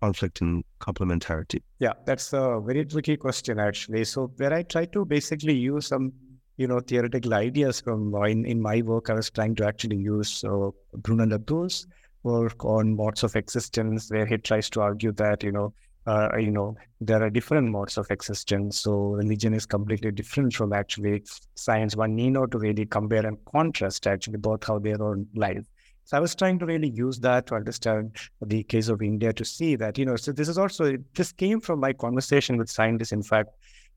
conflict 0.00 0.40
and 0.40 0.64
complementarity? 0.80 1.62
Yeah, 1.78 1.92
that's 2.04 2.32
a 2.32 2.60
very 2.64 2.84
tricky 2.84 3.16
question, 3.16 3.58
actually. 3.58 4.04
So, 4.04 4.32
where 4.36 4.52
I 4.52 4.62
try 4.62 4.86
to 4.86 5.04
basically 5.04 5.54
use 5.54 5.86
some, 5.86 6.12
you 6.56 6.66
know, 6.66 6.80
theoretical 6.80 7.34
ideas 7.34 7.80
from 7.80 8.14
uh, 8.14 8.22
in, 8.22 8.44
in 8.44 8.60
my 8.60 8.82
work, 8.82 9.10
I 9.10 9.14
was 9.14 9.30
trying 9.30 9.54
to 9.56 9.66
actually 9.66 9.96
use 9.96 10.44
uh, 10.44 10.70
Bruno 10.94 11.26
Latour's 11.26 11.86
work 12.22 12.64
on 12.64 12.96
modes 12.96 13.24
of 13.24 13.34
existence, 13.36 14.10
where 14.10 14.26
he 14.26 14.38
tries 14.38 14.70
to 14.70 14.80
argue 14.80 15.12
that, 15.12 15.42
you 15.42 15.52
know, 15.52 15.74
uh, 16.06 16.28
you 16.36 16.50
know, 16.50 16.74
there 17.00 17.22
are 17.22 17.30
different 17.30 17.70
modes 17.70 17.96
of 17.96 18.10
existence. 18.10 18.80
So 18.80 18.92
religion 18.92 19.54
is 19.54 19.66
completely 19.66 20.10
different 20.10 20.52
from 20.54 20.72
actually 20.72 21.22
science. 21.54 21.96
One 21.96 22.16
need 22.16 22.30
not 22.30 22.50
to 22.52 22.58
really 22.58 22.86
compare 22.86 23.24
and 23.24 23.38
contrast 23.44 24.06
actually 24.06 24.38
both 24.38 24.64
how 24.64 24.78
their 24.78 25.00
own 25.02 25.26
life. 25.34 25.64
So 26.12 26.18
I 26.18 26.20
was 26.20 26.34
trying 26.34 26.58
to 26.58 26.66
really 26.66 26.90
use 26.90 27.18
that 27.20 27.46
to 27.46 27.54
understand 27.54 28.14
the 28.42 28.62
case 28.64 28.88
of 28.88 29.00
India 29.00 29.32
to 29.32 29.46
see 29.46 29.76
that, 29.76 29.96
you 29.96 30.04
know, 30.04 30.16
so 30.16 30.30
this 30.30 30.46
is 30.46 30.58
also, 30.58 30.98
this 31.14 31.32
came 31.32 31.58
from 31.58 31.80
my 31.80 31.94
conversation 31.94 32.58
with 32.58 32.68
scientists. 32.68 33.12
In 33.12 33.22
fact, 33.22 33.48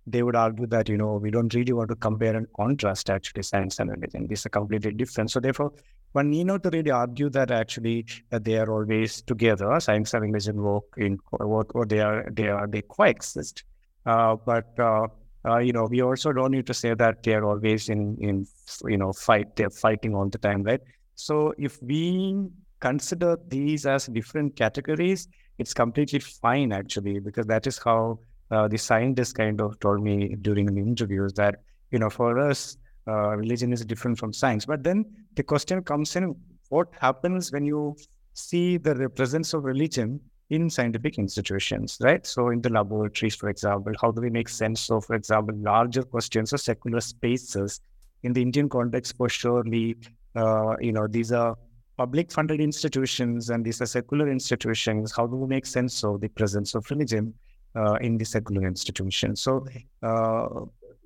they 0.07 0.23
would 0.23 0.37
argue 0.37 0.65
that, 0.67 0.87
you 0.87 0.95
know, 0.95 1.15
we 1.15 1.29
don't 1.29 1.53
really 1.53 1.73
want 1.73 1.89
to 1.89 1.95
compare 1.97 2.33
and 2.33 2.47
contrast 2.55 3.09
actually 3.09 3.43
science 3.43 3.79
and 3.79 3.89
religion. 3.89 4.27
These 4.27 4.45
are 4.45 4.49
completely 4.49 4.93
different. 4.93 5.29
So 5.29 5.41
therefore, 5.41 5.73
one 6.13 6.29
need 6.29 6.45
not 6.45 6.63
to 6.63 6.69
really 6.69 6.89
argue 6.89 7.29
that 7.31 7.51
actually 7.51 8.05
that 8.29 8.45
they 8.45 8.59
are 8.59 8.71
always 8.71 9.21
together. 9.21 9.77
Science 9.81 10.13
and 10.13 10.23
religion 10.23 10.61
work 10.61 10.85
in 10.95 11.19
what 11.31 11.67
or 11.75 11.85
they 11.85 11.99
are 11.99 12.29
they 12.31 12.47
are 12.47 12.65
they 12.65 12.83
coexist. 12.83 13.65
Uh, 14.05 14.37
but 14.37 14.73
uh, 14.79 15.07
uh, 15.45 15.57
you 15.57 15.73
know, 15.73 15.83
we 15.83 16.01
also 16.01 16.31
don't 16.31 16.51
need 16.51 16.67
to 16.67 16.73
say 16.73 16.93
that 16.93 17.23
they 17.23 17.33
are 17.33 17.43
always 17.43 17.89
in 17.89 18.15
in 18.21 18.47
you 18.85 18.97
know 18.97 19.11
fight. 19.11 19.57
They're 19.57 19.69
fighting 19.69 20.15
all 20.15 20.29
the 20.29 20.37
time, 20.37 20.63
right? 20.63 20.79
So 21.15 21.53
if 21.57 21.81
we 21.81 22.47
consider 22.79 23.37
these 23.47 23.85
as 23.85 24.07
different 24.07 24.55
categories, 24.55 25.27
it's 25.57 25.73
completely 25.73 26.19
fine 26.19 26.71
actually, 26.71 27.19
because 27.19 27.45
that 27.47 27.65
is 27.67 27.77
how 27.77 28.19
uh, 28.51 28.67
the 28.67 28.77
scientists 28.77 29.33
kind 29.33 29.59
of 29.61 29.79
told 29.79 30.03
me 30.03 30.35
during 30.41 30.65
the 30.67 30.81
interviews 30.81 31.33
that, 31.33 31.55
you 31.91 31.99
know, 31.99 32.09
for 32.09 32.37
us, 32.39 32.77
uh, 33.07 33.35
religion 33.37 33.71
is 33.71 33.85
different 33.85 34.17
from 34.17 34.33
science. 34.33 34.65
But 34.65 34.83
then 34.83 35.05
the 35.35 35.43
question 35.43 35.83
comes 35.83 36.15
in: 36.15 36.35
What 36.69 36.89
happens 36.99 37.51
when 37.51 37.65
you 37.65 37.95
see 38.33 38.77
the 38.77 39.09
presence 39.09 39.53
of 39.53 39.63
religion 39.63 40.19
in 40.49 40.69
scientific 40.69 41.17
institutions, 41.17 41.97
right? 42.01 42.25
So 42.25 42.49
in 42.49 42.61
the 42.61 42.69
laboratories, 42.69 43.35
for 43.35 43.49
example, 43.49 43.93
how 43.99 44.11
do 44.11 44.21
we 44.21 44.29
make 44.29 44.49
sense 44.49 44.91
of, 44.91 45.05
for 45.05 45.15
example, 45.15 45.55
larger 45.55 46.03
questions 46.03 46.53
of 46.53 46.61
secular 46.61 47.01
spaces? 47.01 47.79
In 48.23 48.33
the 48.33 48.41
Indian 48.41 48.69
context, 48.69 49.15
for 49.17 49.29
sure, 49.29 49.63
surely, 49.63 49.95
uh, 50.35 50.75
you 50.79 50.91
know, 50.91 51.07
these 51.07 51.31
are 51.31 51.55
public 51.97 52.31
funded 52.31 52.59
institutions 52.59 53.49
and 53.49 53.65
these 53.65 53.81
are 53.81 53.85
secular 53.85 54.29
institutions. 54.29 55.13
How 55.15 55.27
do 55.27 55.35
we 55.35 55.47
make 55.47 55.65
sense 55.65 56.03
of 56.03 56.21
the 56.21 56.27
presence 56.27 56.75
of 56.75 56.89
religion 56.89 57.33
uh, 57.75 57.95
in 57.95 58.17
the 58.17 58.25
secular 58.25 58.67
institutions? 58.67 59.41
So, 59.41 59.65
uh, 60.03 60.47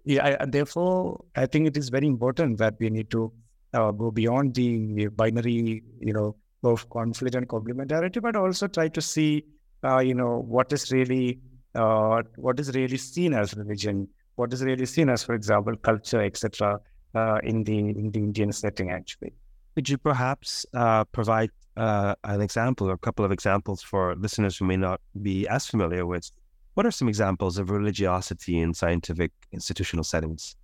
yeah, 0.06 0.38
I, 0.40 0.46
therefore, 0.46 1.24
I 1.36 1.46
think 1.46 1.68
it 1.68 1.78
is 1.78 1.90
very 1.90 2.08
important 2.08 2.58
that 2.58 2.76
we 2.80 2.90
need 2.90 3.12
to 3.12 3.32
uh, 3.74 3.92
go 3.92 4.12
beyond 4.12 4.56
the 4.56 5.08
binary, 5.08 5.84
you 6.00 6.14
know, 6.14 6.36
of 6.64 6.90
conflict 6.90 7.36
and 7.36 7.48
complementarity, 7.48 8.22
but 8.22 8.36
also 8.36 8.68
try 8.68 8.88
to 8.88 9.02
see, 9.02 9.46
uh, 9.84 10.00
you 10.00 10.14
know, 10.16 10.44
what 10.48 10.74
is 10.74 10.92
really 10.92 11.40
uh, 11.76 12.22
what 12.36 12.60
is 12.60 12.74
really 12.76 12.98
seen 12.98 13.34
as 13.34 13.56
religion, 13.56 14.08
what 14.36 14.52
is 14.52 14.64
really 14.64 14.86
seen 14.86 15.10
as, 15.10 15.24
for 15.24 15.36
example, 15.36 15.76
culture, 15.78 16.22
etc., 16.22 16.80
uh, 17.16 17.40
in 17.44 17.64
the 17.64 17.78
in 17.78 18.12
the 18.12 18.20
Indian 18.20 18.52
setting. 18.52 18.92
Actually, 18.92 19.34
could 19.76 19.90
you 19.90 19.98
perhaps 19.98 20.66
uh, 20.74 21.04
provide 21.06 21.52
uh, 21.78 22.16
an 22.24 22.42
example 22.42 22.90
or 22.90 22.94
a 22.94 22.98
couple 22.98 23.24
of 23.24 23.32
examples 23.32 23.82
for 23.82 24.16
listeners 24.16 24.58
who 24.58 24.66
may 24.66 24.78
not 24.78 25.02
be 25.22 25.48
as 25.48 25.66
familiar 25.66 26.06
with? 26.06 26.30
What 26.76 26.86
are 26.86 26.92
some 26.92 27.10
examples 27.10 27.58
of 27.58 27.72
religiosity 27.72 28.60
in 28.60 28.74
scientific 28.74 29.32
institutional 29.52 30.04
settings? 30.04 30.56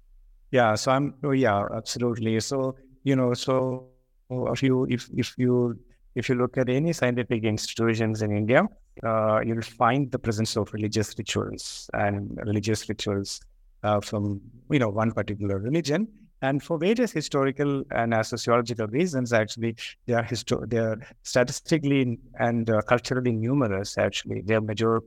Yeah, 0.51 0.75
so 0.75 0.91
I'm. 0.91 1.15
Oh, 1.23 1.31
yeah, 1.31 1.65
absolutely. 1.75 2.39
So 2.39 2.75
you 3.03 3.15
know, 3.15 3.33
so 3.33 3.89
if 4.29 4.63
you 4.63 4.85
if 4.89 5.09
if 5.15 5.33
you 5.37 5.77
if 6.15 6.29
you 6.29 6.35
look 6.35 6.57
at 6.57 6.69
any 6.69 6.93
scientific 6.93 7.43
institutions 7.43 8.21
in 8.21 8.31
India, 8.31 8.67
uh, 9.03 9.41
you'll 9.45 9.61
find 9.61 10.11
the 10.11 10.19
presence 10.19 10.55
of 10.55 10.71
religious 10.73 11.13
rituals 11.17 11.89
and 11.93 12.39
religious 12.45 12.87
rituals 12.87 13.41
uh, 13.83 13.99
from 13.99 14.41
you 14.71 14.79
know 14.79 14.89
one 14.89 15.11
particular 15.11 15.59
religion. 15.59 16.07
And 16.47 16.61
for 16.61 16.77
various 16.77 17.11
historical 17.11 17.83
and 17.91 18.13
uh, 18.13 18.21
sociological 18.23 18.87
reasons, 18.87 19.33
actually, 19.33 19.75
they 20.05 20.13
are 20.13 20.23
histo- 20.23 20.69
they 20.69 20.77
are 20.77 20.97
statistically 21.23 22.19
and 22.39 22.69
uh, 22.69 22.81
culturally 22.83 23.31
numerous. 23.31 23.97
Actually, 23.97 24.41
they 24.41 24.55
are 24.55 24.61
major 24.61 25.01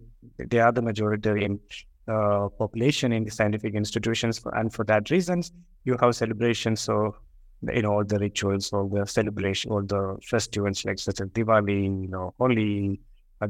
they 0.52 0.60
are 0.66 0.72
the 0.72 0.82
majority 0.82 1.44
in 1.44 1.60
uh, 2.08 2.48
population 2.62 3.12
in 3.12 3.24
the 3.24 3.30
scientific 3.30 3.74
institutions, 3.74 4.42
and 4.54 4.72
for 4.72 4.84
that 4.86 5.10
reasons, 5.10 5.52
you 5.84 5.96
have 6.00 6.16
celebrations 6.16 6.88
of 6.88 7.14
you 7.62 7.82
know, 7.82 7.92
all 7.92 8.04
the 8.04 8.18
rituals, 8.18 8.72
all 8.72 8.88
the 8.88 9.06
celebration, 9.06 9.70
all 9.70 9.82
the 9.82 10.16
festivals 10.22 10.84
like 10.84 10.98
such 10.98 11.20
as 11.20 11.28
Diwali, 11.28 12.02
you 12.02 12.08
know, 12.08 12.34
Holi, 12.38 13.00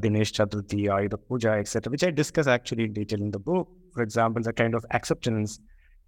Ganesh 0.01 0.33
Chaturthi, 0.33 0.85
Ayudha 0.87 1.19
Puja, 1.29 1.53
etc., 1.53 1.91
which 1.91 2.05
I 2.05 2.11
discuss 2.11 2.47
actually 2.47 2.85
in 2.85 2.93
detail 2.93 3.21
in 3.21 3.31
the 3.31 3.39
book. 3.39 3.69
For 3.95 4.03
example, 4.03 4.43
the 4.43 4.53
kind 4.53 4.75
of 4.75 4.85
acceptance, 4.91 5.61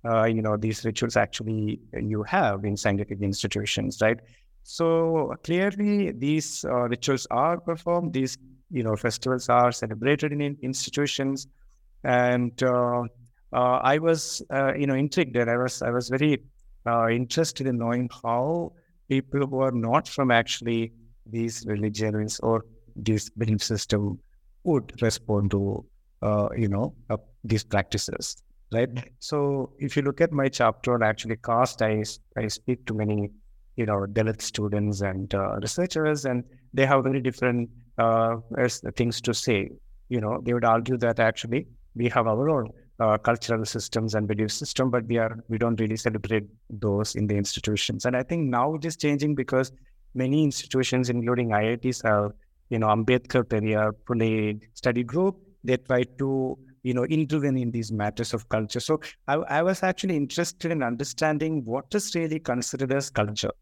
uh, 0.05 0.25
you 0.25 0.43
know, 0.43 0.57
these 0.57 0.85
rituals 0.85 1.17
actually 1.17 1.81
you 1.93 2.23
have 2.23 2.65
in 2.65 2.77
scientific 2.77 3.21
institutions, 3.21 3.99
right? 4.01 4.19
So 4.63 5.35
clearly, 5.43 6.13
these 6.13 6.65
uh, 6.65 6.89
rituals 6.89 7.27
are 7.31 7.61
performed. 7.61 8.13
These, 8.13 8.39
you 8.71 8.83
know, 8.83 8.97
festivals 8.97 9.49
are 9.49 9.73
celebrated 9.73 10.33
in 10.33 10.57
institutions, 10.63 11.47
and 12.05 12.63
uh, 12.63 13.03
uh 13.53 13.81
I 13.83 13.99
was, 13.99 14.43
uh, 14.51 14.75
you 14.75 14.87
know, 14.87 14.95
intrigued, 14.95 15.37
and 15.37 15.51
I 15.51 15.57
was, 15.57 15.83
I 15.83 15.91
was 15.91 16.09
very 16.09 16.43
uh, 16.87 17.09
interested 17.09 17.67
in 17.67 17.79
knowing 17.79 18.09
how 18.23 18.73
people 19.09 19.47
who 19.47 19.61
are 19.61 19.73
not 19.73 20.09
from 20.09 20.31
actually 20.31 20.93
these 21.27 21.67
religions 21.67 22.39
or 22.41 22.65
this 22.97 23.29
belief 23.31 23.63
system 23.63 24.19
would 24.65 25.01
respond 25.03 25.51
to, 25.51 25.85
you 26.57 26.69
know, 26.69 26.95
these 27.45 27.65
practices, 27.65 28.37
right? 28.73 28.89
So 29.19 29.73
if 29.79 29.97
you 29.97 30.03
look 30.03 30.21
at 30.21 30.33
my 30.33 30.49
chapter 30.49 30.95
on 30.95 31.03
actually 31.03 31.37
caste, 31.37 31.83
I, 31.83 32.05
I 32.37 32.49
speak 32.49 32.87
to 32.87 32.95
many, 32.95 33.31
you 33.77 33.87
know, 33.87 34.07
Dalit 34.07 34.43
students 34.43 35.01
and 35.01 35.35
uh, 35.35 35.57
researchers, 35.57 36.25
and 36.25 36.45
they 36.73 36.87
have 36.87 37.05
very 37.05 37.21
different 37.21 37.71
uh, 37.99 38.37
things 38.97 39.21
to 39.23 39.35
say. 39.35 39.71
You 40.09 40.21
know, 40.21 40.41
they 40.43 40.55
would 40.55 40.65
argue 40.65 40.97
that 40.99 41.21
actually 41.21 41.67
we 41.95 42.09
have 42.09 42.27
our 42.27 42.49
own 42.49 42.71
uh, 43.01 43.17
cultural 43.19 43.65
systems 43.65 44.15
and 44.15 44.29
belief 44.29 44.53
system, 44.53 44.91
but 44.91 45.07
we 45.07 45.19
are 45.19 45.43
we 45.49 45.59
don't 45.59 45.81
really 45.81 45.97
celebrate 45.97 46.45
those 46.69 47.15
in 47.15 47.27
the 47.27 47.37
institutions. 47.37 48.05
And 48.05 48.17
I 48.17 48.23
think 48.23 48.49
now 48.49 48.75
it 48.75 48.85
is 48.85 48.97
changing 48.97 49.35
because 49.35 49.73
many 50.15 50.45
institutions, 50.45 51.11
including 51.11 51.51
IITs, 51.51 52.05
have 52.05 52.33
you 52.69 52.79
know 52.79 52.89
Ambedkar 52.89 53.45
Periyar 53.45 53.93
Phule 54.07 54.61
study 54.75 55.03
group. 55.03 55.37
They 55.65 55.77
try 55.77 56.05
to 56.19 56.59
you 56.83 56.95
know 56.95 57.05
intervene 57.05 57.57
in 57.57 57.71
these 57.71 57.93
matters 57.93 58.35
of 58.35 58.49
culture. 58.49 58.81
So 58.81 59.01
I, 59.29 59.35
I 59.35 59.63
was 59.63 59.83
actually 59.83 60.17
interested 60.17 60.71
in 60.71 60.83
understanding 60.83 61.65
what 61.65 61.95
is 61.95 62.15
really 62.15 62.39
considered 62.39 62.93
as 62.93 63.11
culture. 63.11 63.53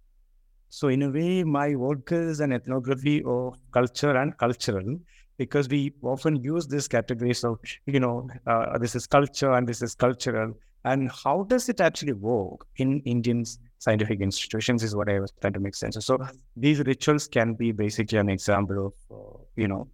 So 0.70 0.88
in 0.88 1.02
a 1.02 1.10
way, 1.10 1.44
my 1.44 1.74
work 1.76 2.12
is 2.12 2.40
an 2.40 2.52
ethnography 2.52 3.22
of 3.24 3.58
culture 3.72 4.14
and 4.16 4.36
cultural 4.36 4.98
because 5.38 5.68
we 5.68 5.94
often 6.02 6.36
use 6.42 6.66
these 6.66 6.88
categories 6.88 7.44
of, 7.44 7.58
you 7.86 8.00
know, 8.00 8.28
uh, 8.46 8.76
this 8.76 8.94
is 8.94 9.06
culture 9.06 9.52
and 9.52 9.66
this 9.66 9.80
is 9.82 9.94
cultural. 9.94 10.52
And 10.84 11.10
how 11.10 11.44
does 11.44 11.68
it 11.68 11.80
actually 11.80 12.12
work 12.12 12.66
in 12.76 13.00
Indian 13.00 13.44
scientific 13.78 14.20
institutions 14.20 14.82
is 14.82 14.94
what 14.94 15.08
I 15.08 15.20
was 15.20 15.32
trying 15.40 15.52
to 15.54 15.60
make 15.60 15.74
sense 15.74 15.96
of. 15.96 16.04
So 16.04 16.18
these 16.56 16.80
rituals 16.80 17.28
can 17.28 17.54
be 17.54 17.72
basically 17.72 18.18
an 18.18 18.28
example 18.28 18.86
of, 18.86 18.94
uh, 19.10 19.38
you 19.56 19.68
know, 19.68 19.88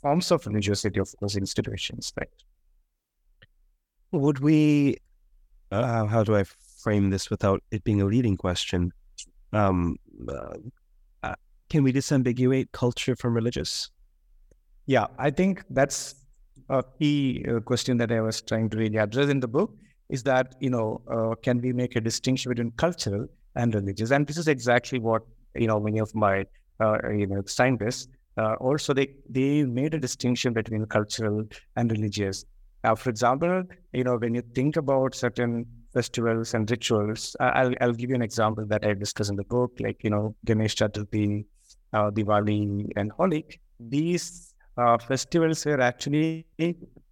forms 0.00 0.30
of 0.30 0.46
religiosity 0.46 1.00
of 1.00 1.12
those 1.20 1.36
institutions, 1.36 2.12
right? 2.16 2.28
Would 4.12 4.38
we, 4.38 4.96
uh, 5.70 6.06
how 6.06 6.24
do 6.24 6.36
I 6.36 6.44
frame 6.44 7.10
this 7.10 7.30
without 7.30 7.62
it 7.70 7.84
being 7.84 8.00
a 8.00 8.06
leading 8.06 8.36
question? 8.36 8.92
Um, 9.52 9.96
uh, 10.28 10.56
uh, 11.22 11.34
can 11.68 11.82
we 11.82 11.92
disambiguate 11.92 12.72
culture 12.72 13.16
from 13.16 13.34
religious? 13.34 13.90
Yeah, 14.86 15.06
I 15.18 15.30
think 15.30 15.64
that's 15.70 16.14
a 16.70 16.82
key 16.98 17.44
uh, 17.48 17.60
question 17.60 17.96
that 17.98 18.12
I 18.12 18.20
was 18.20 18.40
trying 18.40 18.70
to 18.70 18.78
really 18.78 18.96
address 18.96 19.28
in 19.28 19.40
the 19.40 19.48
book 19.48 19.74
is 20.08 20.22
that, 20.22 20.54
you 20.60 20.70
know, 20.70 21.02
uh, 21.10 21.34
can 21.42 21.60
we 21.60 21.72
make 21.72 21.96
a 21.96 22.00
distinction 22.00 22.50
between 22.50 22.70
cultural 22.72 23.26
and 23.56 23.74
religious? 23.74 24.10
And 24.10 24.26
this 24.26 24.38
is 24.38 24.48
exactly 24.48 24.98
what, 24.98 25.22
you 25.54 25.66
know, 25.66 25.80
many 25.80 25.98
of 25.98 26.14
my, 26.14 26.46
uh, 26.80 27.10
you 27.10 27.26
know, 27.26 27.42
scientists, 27.46 28.08
uh, 28.38 28.54
also 28.60 28.94
they, 28.94 29.08
they 29.28 29.64
made 29.64 29.94
a 29.94 29.98
distinction 29.98 30.52
between 30.52 30.86
cultural 30.86 31.44
and 31.76 31.90
religious. 31.90 32.44
Now, 32.84 32.94
for 32.94 33.10
example, 33.10 33.64
you 33.92 34.04
know, 34.04 34.16
when 34.16 34.34
you 34.34 34.42
think 34.54 34.76
about 34.76 35.14
certain 35.14 35.66
festivals 35.92 36.54
and 36.54 36.70
rituals, 36.70 37.34
I'll, 37.40 37.74
I'll 37.80 37.92
give 37.92 38.10
you 38.10 38.16
an 38.16 38.22
example 38.22 38.64
that 38.66 38.84
I 38.84 38.94
discuss 38.94 39.28
in 39.30 39.36
the 39.36 39.44
book, 39.44 39.72
like, 39.80 40.04
you 40.04 40.10
know, 40.10 40.36
Ganesh 40.44 40.76
Chaturthi, 40.76 41.44
uh, 41.92 42.10
Diwali, 42.10 42.88
and 42.96 43.10
Holi. 43.12 43.44
These 43.80 44.54
uh, 44.76 44.98
festivals 44.98 45.66
were 45.66 45.80
actually 45.80 46.46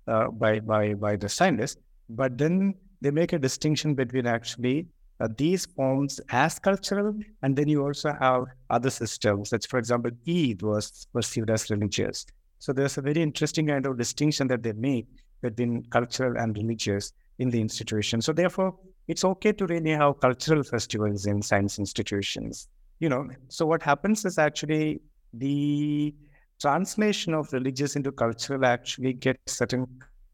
uh, 0.07 0.29
by 0.29 0.61
by 0.61 0.95
by 0.95 1.17
the 1.17 1.29
scientists, 1.29 1.81
but 2.09 2.39
then 2.39 2.75
they 3.01 3.11
make 3.11 3.33
a 3.33 3.39
distinction 3.39 3.95
between 3.95 4.27
actually 4.27 4.87
uh, 5.21 5.29
these 5.37 5.67
forms 5.67 6.21
as 6.31 6.59
cultural, 6.59 7.15
and 7.43 7.57
then 7.57 7.69
you 7.69 7.83
also 7.85 8.13
have 8.21 8.45
other 8.71 8.91
systems. 8.91 9.51
That's 9.51 9.67
for 9.67 9.79
example, 9.79 10.11
Eid 10.29 10.63
was 10.63 11.07
perceived 11.13 11.51
as 11.51 11.71
religious. 11.71 12.27
So 12.59 12.73
there's 12.73 12.99
a 12.99 13.03
very 13.03 13.23
interesting 13.23 13.67
kind 13.67 13.87
of 13.87 13.99
distinction 13.99 14.49
that 14.49 14.63
they 14.63 14.73
make 14.73 15.07
between 15.43 15.85
cultural 15.91 16.37
and 16.39 16.57
religious 16.57 17.13
in 17.39 17.51
the 17.51 17.61
institution. 17.61 18.21
So 18.21 18.33
therefore, 18.33 18.75
it's 19.09 19.25
okay 19.25 19.53
to 19.53 19.67
really 19.67 19.91
have 19.91 20.21
cultural 20.21 20.63
festivals 20.63 21.27
in 21.27 21.43
science 21.43 21.79
institutions. 21.79 22.69
You 22.99 23.09
know, 23.09 23.29
so 23.49 23.67
what 23.67 23.83
happens 23.83 24.25
is 24.25 24.39
actually 24.39 25.01
the 25.35 26.15
translation 26.61 27.35
of 27.35 27.53
religious 27.53 27.97
into 27.97 28.11
cultural 28.11 28.65
actually 28.65 29.13
gets 29.13 29.53
certain 29.53 29.87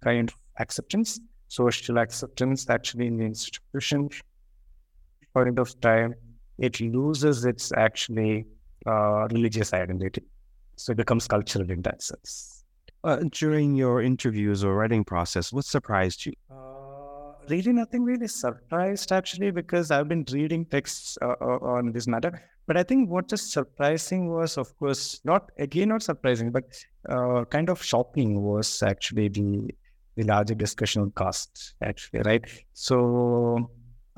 kind 0.02 0.28
of 0.30 0.36
acceptance, 0.58 1.20
social 1.48 1.98
acceptance 1.98 2.70
actually 2.70 3.08
in 3.08 3.16
the 3.16 3.24
institution. 3.24 4.08
Point 5.34 5.58
of 5.58 5.80
time, 5.80 6.14
it 6.58 6.80
loses 6.80 7.44
its 7.44 7.72
actually 7.72 8.46
uh, 8.86 9.28
religious 9.30 9.72
identity. 9.72 10.22
So 10.76 10.92
it 10.92 10.96
becomes 10.96 11.26
cultural 11.26 11.70
in 11.70 11.82
that 11.82 12.02
sense. 12.02 12.64
Uh, 13.04 13.24
during 13.30 13.74
your 13.74 14.02
interviews 14.02 14.62
or 14.62 14.74
writing 14.74 15.04
process, 15.04 15.52
what 15.52 15.64
surprised 15.64 16.26
you? 16.26 16.32
Uh, 16.50 17.32
really 17.48 17.72
nothing 17.72 18.04
really 18.04 18.28
surprised 18.28 19.10
actually 19.10 19.50
because 19.50 19.90
I've 19.90 20.08
been 20.08 20.24
reading 20.30 20.64
texts 20.66 21.18
uh, 21.20 21.34
uh, 21.40 21.58
on 21.62 21.92
this 21.92 22.06
matter. 22.06 22.40
But 22.66 22.76
I 22.76 22.84
think 22.84 23.10
what 23.10 23.32
is 23.32 23.52
surprising 23.52 24.28
was, 24.28 24.56
of 24.56 24.76
course, 24.78 25.20
not 25.24 25.50
again 25.58 25.88
not 25.88 26.02
surprising, 26.02 26.52
but 26.52 26.64
uh, 27.08 27.44
kind 27.46 27.68
of 27.68 27.82
shocking 27.82 28.42
was 28.42 28.82
actually 28.82 29.28
the 29.28 29.74
the 30.14 30.22
larger 30.22 30.54
discussion 30.54 31.02
on 31.02 31.10
caste. 31.16 31.74
Actually, 31.82 32.20
right? 32.22 32.44
So 32.72 33.68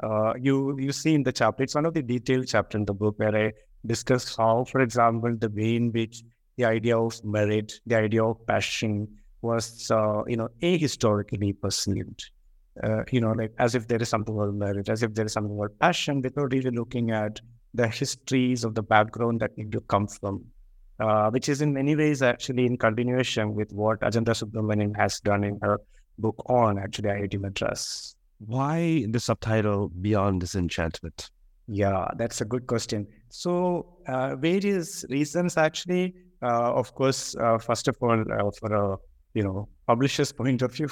uh, 0.03 0.35
you 0.41 0.79
you 0.79 0.93
see 0.93 1.15
in 1.15 1.23
the 1.23 1.33
chapter, 1.33 1.63
it's 1.63 1.75
one 1.75 1.87
of 1.87 1.95
the 1.95 2.03
detailed 2.03 2.47
chapter 2.49 2.77
in 2.77 2.85
the 2.85 2.95
book 2.95 3.19
where 3.19 3.35
I 3.37 3.53
discuss 3.87 4.37
how, 4.37 4.65
for 4.65 4.81
example, 4.81 5.37
the 5.37 5.49
way 5.51 5.77
in 5.77 5.93
which 5.93 6.23
the 6.57 6.65
idea 6.65 6.99
of 6.99 7.23
merit, 7.25 7.73
the 7.87 7.97
idea 7.97 8.25
of 8.25 8.45
passion 8.47 9.09
was, 9.43 9.91
uh, 9.91 10.25
you 10.27 10.37
know, 10.37 10.49
ahistorically 10.63 11.59
perceived. 11.61 12.31
Uh, 12.83 13.05
you 13.13 13.21
know, 13.21 13.31
like 13.33 13.53
as 13.59 13.77
if 13.77 13.87
there 13.87 14.03
is 14.03 14.09
something 14.09 14.35
called 14.35 14.55
merit, 14.55 14.89
as 14.89 15.05
if 15.05 15.15
there 15.15 15.27
is 15.27 15.33
something 15.33 15.57
called 15.57 15.79
passion, 15.79 16.21
without 16.21 16.53
really 16.53 16.71
looking 16.71 17.13
at 17.13 17.41
the 17.73 17.87
histories 17.87 18.65
of 18.65 18.75
the 18.75 18.83
background 18.83 19.41
that 19.41 19.51
to 19.71 19.81
come 19.83 20.09
from, 20.09 20.45
uh, 20.99 21.31
which 21.31 21.49
is 21.49 21.61
in 21.61 21.73
many 21.73 21.95
ways 21.95 22.21
actually 22.21 22.67
in 22.67 22.77
continuation 22.77 23.55
with 23.55 23.73
what 23.73 24.01
Ajantha 24.01 24.35
Subramanian 24.35 24.97
has 24.97 25.21
done 25.21 25.45
in 25.45 25.59
her 25.63 25.81
book 26.19 26.37
on 26.47 26.79
actually 26.79 27.11
IIT 27.11 27.41
Madras. 27.41 28.17
Why 28.47 29.07
the 29.09 29.21
subtitle 29.21 29.89
Beyond 29.89 30.41
Disenchantment? 30.41 31.31
Yeah, 31.67 32.09
that's 32.17 32.41
a 32.41 32.45
good 32.45 32.67
question. 32.67 33.07
So, 33.31 33.97
uh, 34.07 34.37
various 34.37 35.05
reasons 35.09 35.57
actually. 35.57 36.15
Uh, 36.43 36.75
of 36.75 36.95
course, 36.95 37.35
uh, 37.37 37.57
first 37.59 37.89
of 37.89 37.97
all, 38.03 38.21
uh, 38.21 38.51
for 38.61 38.75
a 38.75 38.97
you 39.33 39.43
know 39.43 39.69
publisher's 39.87 40.33
point 40.41 40.63
of 40.63 40.75
view. 40.75 40.89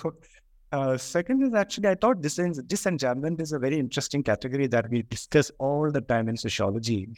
Uh, 0.72 0.96
second 0.96 1.42
is 1.42 1.52
actually, 1.52 1.88
I 1.88 1.94
thought 1.94 2.22
disen- 2.22 2.66
disenchantment 2.66 3.42
is 3.42 3.52
a 3.52 3.58
very 3.58 3.78
interesting 3.78 4.22
category 4.22 4.66
that 4.68 4.88
we 4.88 5.02
discuss 5.02 5.50
all 5.58 5.90
the 5.90 6.00
time 6.00 6.30
in 6.30 6.36
sociology. 6.38 7.08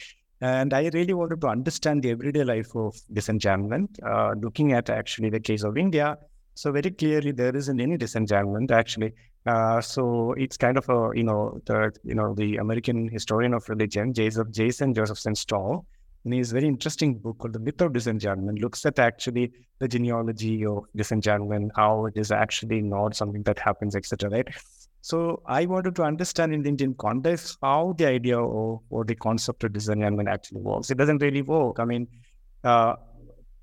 And 0.41 0.73
I 0.73 0.89
really 0.93 1.13
wanted 1.13 1.39
to 1.39 1.47
understand 1.47 2.03
the 2.03 2.11
everyday 2.11 2.43
life 2.43 2.75
of 2.75 2.99
disenchantment, 3.13 3.97
uh, 4.05 4.33
looking 4.37 4.73
at 4.73 4.89
actually 4.89 5.29
the 5.29 5.39
case 5.39 5.63
of 5.63 5.77
India. 5.77 6.17
So 6.55 6.73
very 6.73 6.91
clearly, 6.91 7.31
there 7.31 7.55
isn't 7.55 7.79
any 7.79 7.95
disenchantment 7.95 8.71
actually. 8.71 9.13
Uh, 9.45 9.79
so 9.79 10.33
it's 10.33 10.57
kind 10.57 10.77
of 10.77 10.89
a 10.89 11.11
you 11.13 11.23
know 11.23 11.61
the 11.65 11.91
you 12.03 12.15
know 12.15 12.33
the 12.33 12.57
American 12.57 13.07
historian 13.07 13.53
of 13.53 13.67
religion, 13.69 14.13
Jason 14.13 14.51
Jason 14.51 14.93
Josephson 14.93 15.35
Storm, 15.35 15.81
in 16.25 16.31
his 16.31 16.51
very 16.51 16.67
interesting 16.67 17.19
book 17.19 17.37
called 17.37 17.53
The 17.53 17.59
Myth 17.59 17.79
of 17.81 17.93
Disenchantment, 17.93 18.59
looks 18.59 18.85
at 18.85 18.97
actually 18.97 19.51
the 19.77 19.87
genealogy 19.87 20.65
of 20.65 20.85
disenchantment, 20.95 21.73
how 21.75 22.07
it 22.07 22.17
is 22.17 22.31
actually 22.31 22.81
not 22.81 23.15
something 23.15 23.43
that 23.43 23.59
happens, 23.59 23.95
etc. 23.95 24.31
Right. 24.31 24.47
So 25.01 25.43
I 25.45 25.67
wanted 25.67 25.95
to 25.97 26.01
understand 26.01 26.51
in 26.51 26.63
the 26.63 26.69
Indian 26.69 26.95
context 26.95 27.59
how 27.61 27.93
the 27.99 28.07
idea 28.07 28.39
of 28.39 28.79
or 28.89 29.05
the 29.05 29.13
concept 29.13 29.63
of 29.63 29.73
disenchantment 29.73 30.27
actually 30.27 30.61
works. 30.61 30.89
It 30.89 30.97
doesn't 30.97 31.21
really 31.21 31.43
work. 31.43 31.79
I 31.79 31.85
mean, 31.85 32.07
uh, 32.63 32.95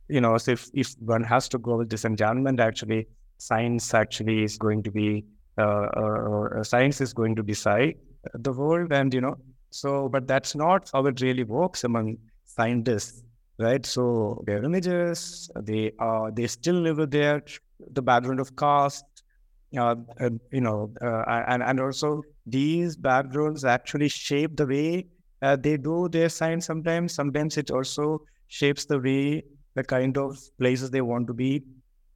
you 0.09 0.21
know, 0.21 0.39
so 0.39 0.53
if 0.53 0.71
if 0.73 0.95
one 1.01 1.25
has 1.25 1.49
to 1.49 1.59
go 1.59 1.79
with 1.79 1.89
disenchantment, 1.89 2.61
actually, 2.61 3.09
science 3.39 3.93
actually 3.93 4.45
is 4.45 4.57
going 4.57 4.85
to 4.85 4.93
be 4.93 5.25
or, 5.25 5.25
or 5.25 5.41
science 5.59 7.01
is 7.01 7.13
going 7.13 7.37
to 7.37 7.43
decide 7.43 7.95
the 8.35 8.53
world, 8.53 8.93
and 8.93 9.13
you 9.15 9.21
know, 9.21 9.37
so 9.71 10.09
but 10.09 10.27
that's 10.27 10.55
not 10.55 10.91
how 10.93 11.07
it 11.07 11.21
really 11.21 11.45
works 11.45 11.85
among 11.85 12.19
scientists, 12.45 13.23
right? 13.59 13.85
So 13.85 14.43
they're 14.47 14.65
images, 14.65 15.51
they 15.61 15.93
are 15.99 16.31
they 16.31 16.47
still 16.47 16.77
live 16.77 16.99
with 16.99 17.11
their 17.11 17.43
the 17.93 18.03
background 18.03 18.41
of 18.41 18.55
caste, 18.57 19.05
uh, 19.77 19.97
uh, 20.21 20.31
you 20.53 20.61
know, 20.61 20.93
uh, 21.03 21.25
and 21.49 21.63
and 21.63 21.81
also 21.81 22.23
these 22.47 22.97
backgrounds 22.97 23.65
actually 23.65 24.09
shape 24.09 24.57
the 24.57 24.67
way 24.67 25.07
uh, 25.43 25.57
they 25.57 25.77
do 25.77 26.09
their 26.09 26.29
science. 26.29 26.67
Sometimes, 26.67 27.15
sometimes 27.15 27.57
it 27.57 27.71
also 27.71 28.23
shapes 28.49 28.85
the 28.85 28.99
way 29.01 29.43
the 29.75 29.83
kind 29.83 30.17
of 30.19 30.39
places 30.59 30.91
they 30.91 31.01
want 31.01 31.27
to 31.27 31.35
be, 31.35 31.63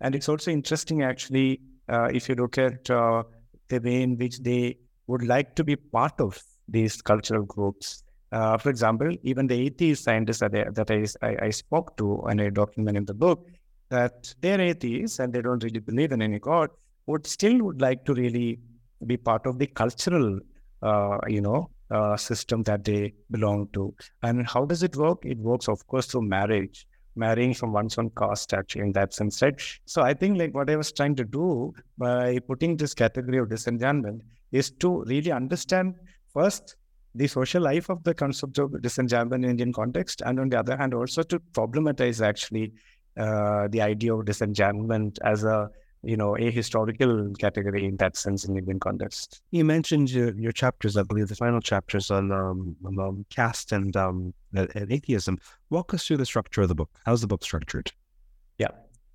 and 0.00 0.14
it's 0.14 0.28
also 0.28 0.50
interesting 0.50 1.02
actually 1.02 1.60
uh, 1.88 2.08
if 2.12 2.28
you 2.28 2.34
look 2.34 2.58
at 2.58 2.88
uh, 2.90 3.22
the 3.68 3.78
way 3.78 4.02
in 4.02 4.16
which 4.16 4.38
they 4.40 4.76
would 5.06 5.22
like 5.22 5.54
to 5.56 5.64
be 5.64 5.76
part 5.76 6.20
of 6.20 6.42
these 6.68 7.00
cultural 7.00 7.44
groups. 7.44 8.02
Uh, 8.32 8.58
for 8.58 8.70
example, 8.70 9.10
even 9.22 9.46
the 9.46 9.66
atheist 9.66 10.04
scientists 10.04 10.40
that, 10.40 10.54
I, 10.54 10.64
that 10.70 10.90
I, 11.22 11.46
I, 11.46 11.50
spoke 11.50 11.96
to 11.96 12.20
and 12.22 12.40
I 12.40 12.50
document 12.50 12.96
in 12.96 13.04
the 13.04 13.14
book, 13.14 13.46
that 13.88 14.34
they're 14.40 14.60
atheists 14.60 15.20
and 15.20 15.32
they 15.32 15.42
don't 15.42 15.62
really 15.62 15.78
believe 15.78 16.10
in 16.10 16.20
any 16.20 16.40
God, 16.40 16.70
would 17.06 17.26
still 17.26 17.62
would 17.62 17.80
like 17.80 18.04
to 18.06 18.14
really 18.14 18.58
be 19.06 19.16
part 19.16 19.46
of 19.46 19.58
the 19.58 19.66
cultural, 19.68 20.40
uh, 20.82 21.18
you 21.28 21.40
know, 21.40 21.70
uh, 21.90 22.16
system 22.16 22.64
that 22.64 22.84
they 22.84 23.14
belong 23.30 23.68
to. 23.74 23.94
And 24.24 24.44
how 24.46 24.64
does 24.64 24.82
it 24.82 24.96
work? 24.96 25.24
It 25.24 25.38
works, 25.38 25.68
of 25.68 25.86
course, 25.86 26.06
through 26.06 26.22
marriage, 26.22 26.86
marrying 27.16 27.54
from 27.54 27.72
one's 27.72 27.98
own 27.98 28.10
caste, 28.10 28.52
actually, 28.54 28.82
in 28.82 28.92
that 28.92 29.14
sense, 29.14 29.42
right? 29.42 29.60
So 29.86 30.02
I 30.02 30.14
think 30.14 30.38
like 30.38 30.54
what 30.54 30.70
I 30.70 30.76
was 30.76 30.92
trying 30.92 31.16
to 31.16 31.24
do 31.24 31.72
by 31.98 32.38
putting 32.46 32.76
this 32.76 32.94
category 32.94 33.38
of 33.38 33.48
disenchantment 33.48 34.22
is 34.52 34.70
to 34.70 35.02
really 35.04 35.32
understand 35.32 35.94
first 36.32 36.76
the 37.14 37.26
social 37.26 37.62
life 37.62 37.88
of 37.88 38.04
the 38.04 38.14
concept 38.14 38.58
of 38.58 38.80
disenchantment 38.82 39.44
in 39.44 39.50
Indian 39.50 39.72
context, 39.72 40.22
and 40.24 40.38
on 40.38 40.50
the 40.50 40.58
other 40.58 40.76
hand, 40.76 40.92
also 40.94 41.22
to 41.22 41.40
problematize 41.52 42.20
actually 42.24 42.72
uh, 43.16 43.66
the 43.68 43.80
idea 43.80 44.14
of 44.14 44.26
disenchantment 44.26 45.18
as 45.24 45.44
a 45.44 45.70
you 46.06 46.16
know 46.16 46.36
a 46.36 46.50
historical 46.50 47.32
category 47.38 47.84
in 47.84 47.96
that 47.96 48.16
sense 48.16 48.44
in 48.44 48.56
Indian 48.56 48.80
context. 48.80 49.42
You 49.50 49.64
mentioned 49.64 50.10
your, 50.10 50.32
your 50.38 50.52
chapters, 50.52 50.96
I 50.96 51.02
believe, 51.02 51.28
the 51.28 51.34
final 51.34 51.60
chapters 51.60 52.10
on 52.10 52.32
um, 52.32 52.76
um, 52.86 53.26
caste 53.30 53.72
and, 53.72 53.96
um, 53.96 54.32
and 54.54 54.90
atheism. 54.90 55.38
Walk 55.70 55.92
us 55.94 56.06
through 56.06 56.18
the 56.18 56.26
structure 56.26 56.62
of 56.62 56.68
the 56.68 56.74
book. 56.74 56.90
How's 57.04 57.20
the 57.20 57.26
book 57.26 57.42
structured? 57.42 57.92
Yeah, 58.58 58.68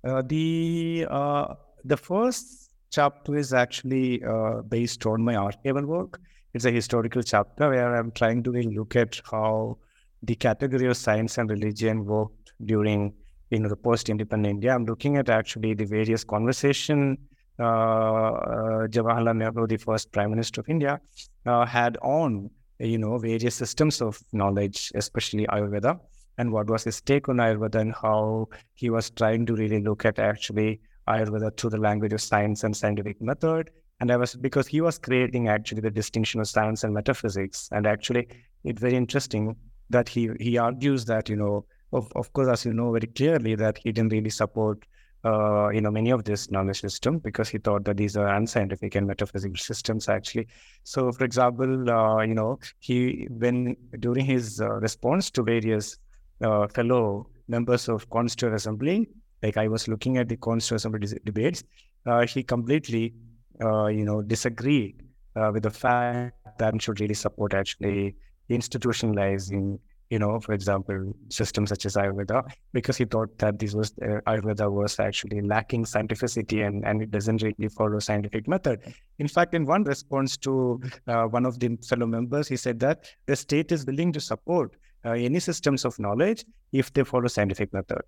uh, 0.04 0.22
the 0.26 1.06
uh, 1.10 1.54
the 1.84 1.96
first 1.96 2.72
chapter 2.90 3.36
is 3.36 3.52
actually 3.52 4.22
uh, 4.22 4.62
based 4.62 5.06
on 5.06 5.24
my 5.24 5.34
archival 5.34 5.86
work 5.86 6.20
it's 6.54 6.66
a 6.66 6.70
historical 6.70 7.22
chapter 7.22 7.70
where 7.70 7.96
I'm 7.96 8.10
trying 8.10 8.42
to 8.42 8.50
look 8.50 8.94
at 8.96 9.20
how 9.30 9.78
the 10.22 10.34
category 10.34 10.86
of 10.86 10.96
science 10.96 11.38
and 11.38 11.48
religion 11.50 12.04
worked 12.04 12.52
during 12.64 13.14
you 13.52 13.60
know 13.60 13.68
the 13.68 13.76
post-independent 13.76 14.50
India. 14.50 14.74
I'm 14.74 14.86
looking 14.86 15.16
at 15.18 15.28
actually 15.28 15.74
the 15.74 15.84
various 15.84 16.24
conversation 16.24 17.18
uh, 17.58 17.64
uh, 17.64 18.86
Jawaharlal 18.88 19.36
Nehru, 19.36 19.66
the 19.66 19.76
first 19.76 20.10
Prime 20.10 20.30
Minister 20.30 20.62
of 20.62 20.68
India, 20.68 21.00
uh, 21.46 21.66
had 21.66 21.98
on 22.02 22.50
you 22.78 22.98
know 22.98 23.18
various 23.18 23.54
systems 23.54 24.00
of 24.00 24.18
knowledge, 24.32 24.90
especially 24.94 25.46
Ayurveda, 25.46 26.00
and 26.38 26.50
what 26.50 26.70
was 26.70 26.84
his 26.84 27.00
take 27.02 27.28
on 27.28 27.36
Ayurveda 27.36 27.80
and 27.80 27.94
how 27.94 28.48
he 28.74 28.88
was 28.88 29.10
trying 29.10 29.44
to 29.46 29.54
really 29.54 29.82
look 29.82 30.06
at 30.06 30.18
actually 30.18 30.80
Ayurveda 31.08 31.56
through 31.56 31.70
the 31.70 31.78
language 31.78 32.14
of 32.14 32.22
science 32.22 32.64
and 32.64 32.74
scientific 32.74 33.20
method, 33.20 33.70
and 34.00 34.10
I 34.10 34.16
was 34.16 34.34
because 34.34 34.66
he 34.66 34.80
was 34.80 34.98
creating 34.98 35.48
actually 35.48 35.82
the 35.82 35.90
distinction 35.90 36.40
of 36.40 36.48
science 36.48 36.84
and 36.84 36.94
metaphysics. 36.94 37.68
And 37.70 37.86
actually, 37.86 38.28
it's 38.64 38.80
very 38.80 38.96
interesting 38.96 39.54
that 39.90 40.08
he 40.08 40.30
he 40.40 40.56
argues 40.58 41.04
that 41.04 41.28
you 41.28 41.36
know, 41.36 41.66
of 41.92 42.10
of 42.16 42.32
course, 42.32 42.48
as 42.48 42.64
you 42.64 42.72
know 42.72 42.90
very 42.92 43.06
clearly, 43.06 43.54
that 43.56 43.78
he 43.78 43.92
didn't 43.92 44.12
really 44.12 44.30
support 44.30 44.84
uh, 45.24 45.68
you 45.68 45.80
know 45.80 45.90
many 45.90 46.10
of 46.10 46.24
this 46.24 46.50
knowledge 46.50 46.80
system 46.80 47.18
because 47.18 47.48
he 47.48 47.58
thought 47.58 47.84
that 47.84 47.96
these 47.96 48.16
are 48.16 48.28
unscientific 48.28 48.94
and 48.94 49.06
metaphysical 49.06 49.56
systems 49.56 50.08
actually. 50.08 50.48
So, 50.84 51.12
for 51.12 51.24
example, 51.24 51.90
uh, 51.90 52.22
you 52.22 52.34
know, 52.34 52.58
he 52.80 53.28
when 53.30 53.76
during 54.00 54.24
his 54.24 54.60
uh, 54.60 54.70
response 54.70 55.30
to 55.32 55.42
various 55.42 55.98
uh, 56.42 56.66
fellow 56.68 57.28
members 57.48 57.88
of 57.88 58.08
Constituent 58.10 58.56
Assembly, 58.56 59.08
like 59.42 59.56
I 59.56 59.68
was 59.68 59.88
looking 59.88 60.16
at 60.18 60.28
the 60.28 60.36
Constituent 60.36 60.80
Assembly 60.80 61.20
debates, 61.24 61.64
uh, 62.06 62.26
he 62.26 62.42
completely 62.42 63.14
uh, 63.60 63.86
you 63.86 64.04
know, 64.04 64.22
disagree 64.22 64.94
uh, 65.36 65.50
with 65.52 65.62
the 65.62 65.70
fact 65.70 66.34
that 66.58 66.80
should 66.82 67.00
really 67.00 67.14
support 67.14 67.54
actually 67.54 68.16
institutionalizing, 68.50 69.78
you 70.12 70.18
know, 70.22 70.38
for 70.46 70.52
example, 70.52 70.98
systems 71.30 71.70
such 71.70 71.86
as 71.86 71.94
Ayurveda, 71.96 72.38
because 72.72 72.96
he 72.98 73.06
thought 73.06 73.30
that 73.38 73.58
this 73.58 73.72
was 73.74 73.88
uh, 74.02 74.20
Ayurveda 74.30 74.70
was 74.70 75.00
actually 75.00 75.40
lacking 75.40 75.84
scientificity 75.92 76.66
and, 76.66 76.84
and 76.88 77.02
it 77.04 77.10
doesn't 77.10 77.42
really 77.42 77.68
follow 77.68 77.98
scientific 77.98 78.46
method. 78.54 78.76
In 79.18 79.28
fact, 79.28 79.54
in 79.54 79.64
one 79.64 79.84
response 79.84 80.36
to 80.46 80.80
uh, 81.08 81.24
one 81.24 81.46
of 81.46 81.58
the 81.60 81.68
fellow 81.88 82.06
members, 82.06 82.46
he 82.46 82.58
said 82.58 82.78
that 82.80 83.06
the 83.26 83.36
state 83.36 83.72
is 83.72 83.86
willing 83.86 84.12
to 84.12 84.20
support 84.20 84.76
uh, 85.06 85.12
any 85.12 85.40
systems 85.40 85.84
of 85.84 85.98
knowledge 85.98 86.44
if 86.72 86.92
they 86.92 87.04
follow 87.04 87.28
scientific 87.28 87.72
method 87.72 88.02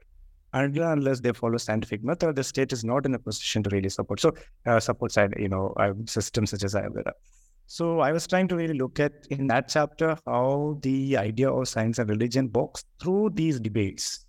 And 0.53 0.77
unless 0.79 1.21
they 1.21 1.33
follow 1.33 1.59
scientific 1.59 2.05
method, 2.05 2.37
the 2.37 2.45
state 2.45 2.73
is 2.73 2.85
not 2.85 3.07
in 3.07 3.14
a 3.14 3.19
position 3.19 3.62
to 3.64 3.71
really 3.71 3.88
support. 3.88 4.21
So 4.21 4.33
uh, 4.67 4.79
support 4.79 5.11
side, 5.12 5.35
you 5.38 5.49
know, 5.49 5.75
uh, 5.79 5.95
systems 6.07 6.51
such 6.51 6.64
as 6.64 6.75
Ayurveda. 6.75 7.12
So 7.66 8.00
I 8.00 8.12
was 8.12 8.27
trying 8.27 8.48
to 8.48 8.57
really 8.57 8.74
look 8.74 9.00
at 9.00 9.27
in 9.31 9.46
that 9.48 9.68
chapter 9.68 10.16
how 10.27 10.79
the 10.83 11.16
idea 11.16 11.50
of 11.50 11.66
science 11.68 11.98
and 11.98 12.09
religion 12.09 12.50
walks 12.53 12.85
through 13.00 13.31
these 13.35 13.59
debates. 13.59 14.27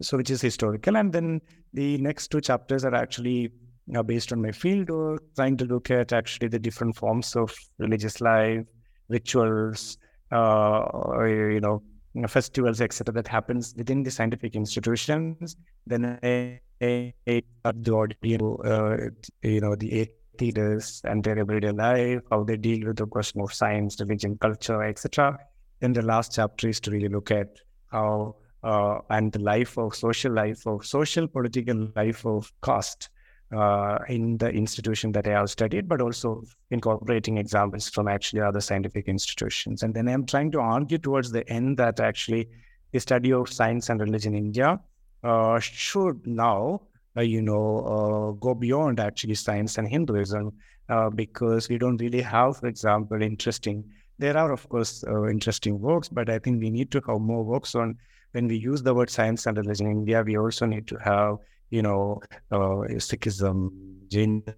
So 0.00 0.16
which 0.16 0.30
is 0.30 0.40
historical, 0.40 0.96
and 0.96 1.12
then 1.12 1.40
the 1.72 1.98
next 1.98 2.28
two 2.28 2.40
chapters 2.40 2.84
are 2.84 2.94
actually 2.94 3.50
uh, 3.96 4.02
based 4.02 4.32
on 4.32 4.40
my 4.40 4.52
field 4.52 4.90
or 4.90 5.18
trying 5.34 5.56
to 5.56 5.64
look 5.64 5.90
at 5.90 6.12
actually 6.12 6.48
the 6.48 6.58
different 6.58 6.96
forms 6.96 7.34
of 7.34 7.54
religious 7.78 8.20
life, 8.20 8.64
rituals, 9.08 9.98
uh, 10.30 10.84
you 11.24 11.60
know, 11.60 11.82
festivals, 12.26 12.80
etc., 12.80 13.12
that 13.12 13.28
happens 13.28 13.74
within 13.76 14.02
the 14.02 14.10
scientific 14.10 14.54
institutions, 14.54 15.56
then 15.86 16.18
a, 16.22 16.60
the 16.80 17.92
audience, 17.92 18.60
uh, 18.64 18.96
you 19.42 19.60
know, 19.60 19.74
the 19.74 20.08
leaders 20.40 21.00
and 21.04 21.22
their 21.22 21.38
everyday 21.38 21.72
life, 21.72 22.22
how 22.30 22.44
they 22.44 22.56
deal 22.56 22.86
with 22.86 22.96
the 22.96 23.06
question 23.06 23.40
of 23.40 23.52
science, 23.52 24.00
religion, 24.00 24.36
culture, 24.38 24.82
etc. 24.82 25.38
Then 25.80 25.92
the 25.92 26.02
last 26.02 26.34
chapter 26.34 26.68
is 26.68 26.80
to 26.80 26.90
really 26.90 27.08
look 27.08 27.30
at 27.30 27.48
how 27.90 28.36
uh, 28.62 28.98
and 29.10 29.32
the 29.32 29.38
life 29.38 29.78
of 29.78 29.94
social 29.94 30.32
life 30.32 30.66
of 30.66 30.84
social 30.84 31.28
political 31.28 31.88
life 31.94 32.26
of 32.26 32.52
caste 32.62 33.08
uh, 33.52 33.98
in 34.08 34.36
the 34.38 34.50
institution 34.50 35.12
that 35.12 35.26
I 35.26 35.30
have 35.30 35.50
studied, 35.50 35.88
but 35.88 36.00
also 36.00 36.42
incorporating 36.70 37.38
examples 37.38 37.88
from 37.88 38.08
actually 38.08 38.42
other 38.42 38.60
scientific 38.60 39.08
institutions. 39.08 39.82
And 39.82 39.94
then 39.94 40.08
I'm 40.08 40.26
trying 40.26 40.50
to 40.52 40.60
argue 40.60 40.98
towards 40.98 41.30
the 41.30 41.48
end 41.50 41.78
that 41.78 42.00
actually 42.00 42.48
the 42.92 43.00
study 43.00 43.32
of 43.32 43.48
science 43.48 43.88
and 43.88 44.00
religion 44.00 44.34
in 44.34 44.46
India 44.46 44.80
uh, 45.22 45.58
should 45.60 46.26
now, 46.26 46.82
you 47.20 47.42
know, 47.42 47.78
uh, 47.80 48.32
go 48.32 48.54
beyond 48.54 49.00
actually 49.00 49.34
science 49.34 49.78
and 49.78 49.88
Hinduism 49.88 50.52
uh, 50.88 51.10
because 51.10 51.68
we 51.68 51.78
don't 51.78 51.96
really 51.98 52.22
have, 52.22 52.58
for 52.58 52.66
example, 52.66 53.20
interesting. 53.22 53.84
There 54.18 54.36
are, 54.36 54.52
of 54.52 54.68
course, 54.68 55.04
uh, 55.06 55.28
interesting 55.28 55.80
works, 55.80 56.08
but 56.08 56.28
I 56.28 56.38
think 56.38 56.60
we 56.60 56.70
need 56.70 56.90
to 56.92 57.00
have 57.06 57.20
more 57.20 57.44
works 57.44 57.74
on 57.74 57.96
when 58.32 58.46
we 58.46 58.56
use 58.56 58.82
the 58.82 58.94
word 58.94 59.10
science 59.10 59.46
and 59.46 59.56
religion 59.56 59.86
in 59.86 59.98
India, 59.98 60.22
we 60.22 60.36
also 60.36 60.66
need 60.66 60.86
to 60.88 60.96
have, 60.96 61.38
you 61.70 61.82
know, 61.82 62.20
uh, 62.50 62.84
Sikhism, 62.98 63.70
Jainism, 64.08 64.54